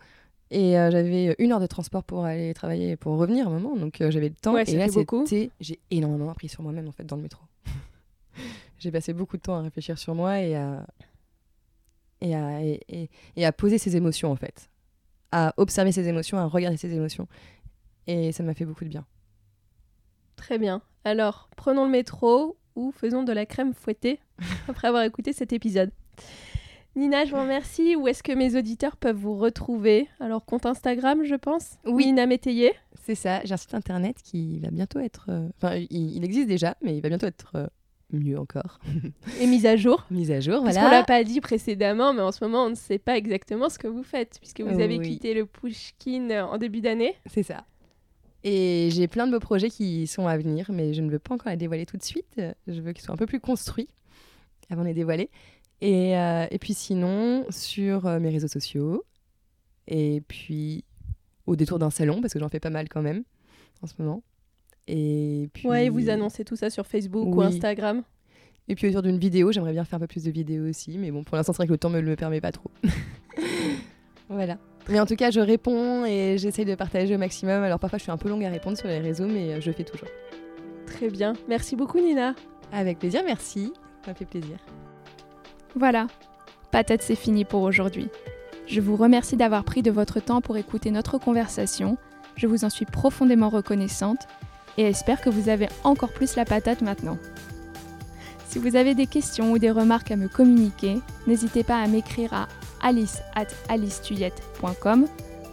[0.52, 3.52] Et euh, j'avais une heure de transport pour aller travailler et pour revenir à un
[3.58, 3.74] moment.
[3.76, 4.52] Donc euh, j'avais le temps.
[4.54, 5.50] Ouais, et là, c'était.
[5.60, 7.42] J'ai énormément appris sur moi-même en fait dans le métro.
[8.78, 10.86] J'ai passé beaucoup de temps à réfléchir sur moi et à.
[12.22, 14.70] Et à, et, et- et à poser ses émotions en fait.
[15.32, 17.28] À observer ses émotions, à regarder ses émotions.
[18.06, 19.04] Et ça m'a fait beaucoup de bien.
[20.36, 20.82] Très bien.
[21.04, 24.20] Alors, prenons le métro ou faisons de la crème fouettée
[24.68, 25.90] après avoir écouté cet épisode.
[26.94, 27.94] Nina, je vous remercie.
[27.96, 30.08] Où est-ce que mes auditeurs peuvent vous retrouver?
[30.18, 31.76] Alors, compte Instagram, je pense?
[31.84, 32.06] Oui.
[32.06, 32.72] Nina Métayer?
[33.04, 35.26] C'est ça, j'ai un site internet qui va bientôt être.
[35.28, 37.66] euh, Enfin, il, il existe déjà, mais il va bientôt être euh,
[38.12, 38.78] mieux encore.
[39.40, 40.06] Et mise à jour.
[40.10, 40.98] Mise à jour, Parce qu'on voilà.
[41.00, 43.88] l'a pas dit précédemment, mais en ce moment, on ne sait pas exactement ce que
[43.88, 45.08] vous faites, puisque vous avez Oui.
[45.10, 47.14] quitté le Pushkin euh, en début d'année.
[47.26, 47.64] C'est ça.
[48.44, 51.34] Et j'ai plein de beaux projets qui sont à venir, mais je ne veux pas
[51.34, 52.40] encore les dévoiler tout de suite.
[52.68, 53.88] Je veux qu'ils soient un peu plus construits
[54.70, 55.30] avant de les dévoiler.
[55.80, 59.04] Et, euh, et puis sinon, sur euh, mes réseaux sociaux,
[59.88, 60.84] et puis
[61.46, 63.24] au détour d'un salon, parce que j'en fais pas mal quand même
[63.82, 64.22] en ce moment.
[64.88, 65.68] Et puis...
[65.68, 67.42] Ouais, et vous annoncez tout ça sur Facebook ou.
[67.42, 68.02] Instagram?
[68.68, 71.10] Et puis autour d'une vidéo, j'aimerais bien faire un peu plus de vidéos aussi, mais
[71.10, 72.70] bon, pour l'instant, c'est vrai que le temps me le permet pas trop.
[74.28, 74.58] voilà.
[74.88, 77.62] Mais en tout cas, je réponds et j'essaye de partager au maximum.
[77.62, 79.70] Alors parfois, je suis un peu longue à répondre sur les réseaux, mais euh, je
[79.70, 80.08] fais toujours.
[80.86, 81.34] Très bien.
[81.48, 82.34] Merci beaucoup, Nina.
[82.72, 83.72] Avec plaisir, merci.
[84.04, 84.56] Ça fait plaisir.
[85.74, 86.06] Voilà.
[86.70, 88.08] Patate, c'est fini pour aujourd'hui.
[88.66, 91.96] Je vous remercie d'avoir pris de votre temps pour écouter notre conversation.
[92.36, 94.26] Je vous en suis profondément reconnaissante
[94.78, 97.18] et espère que vous avez encore plus la patate maintenant.
[98.48, 102.32] Si vous avez des questions ou des remarques à me communiquer, n'hésitez pas à m'écrire
[102.32, 102.48] à
[102.82, 103.46] alice at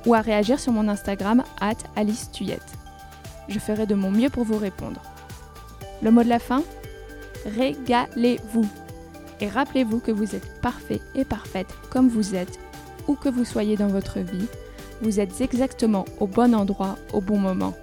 [0.05, 1.75] ou à réagir sur mon Instagram at.
[3.49, 5.01] Je ferai de mon mieux pour vous répondre.
[6.01, 6.63] Le mot de la fin
[7.45, 8.67] Régalez-vous.
[9.41, 12.59] Et rappelez-vous que vous êtes parfait et parfaite comme vous êtes,
[13.07, 14.47] où que vous soyez dans votre vie,
[15.01, 17.73] vous êtes exactement au bon endroit au bon moment.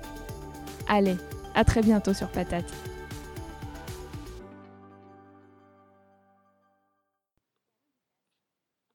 [0.89, 1.17] Allez,
[1.55, 2.65] à très bientôt sur Patate.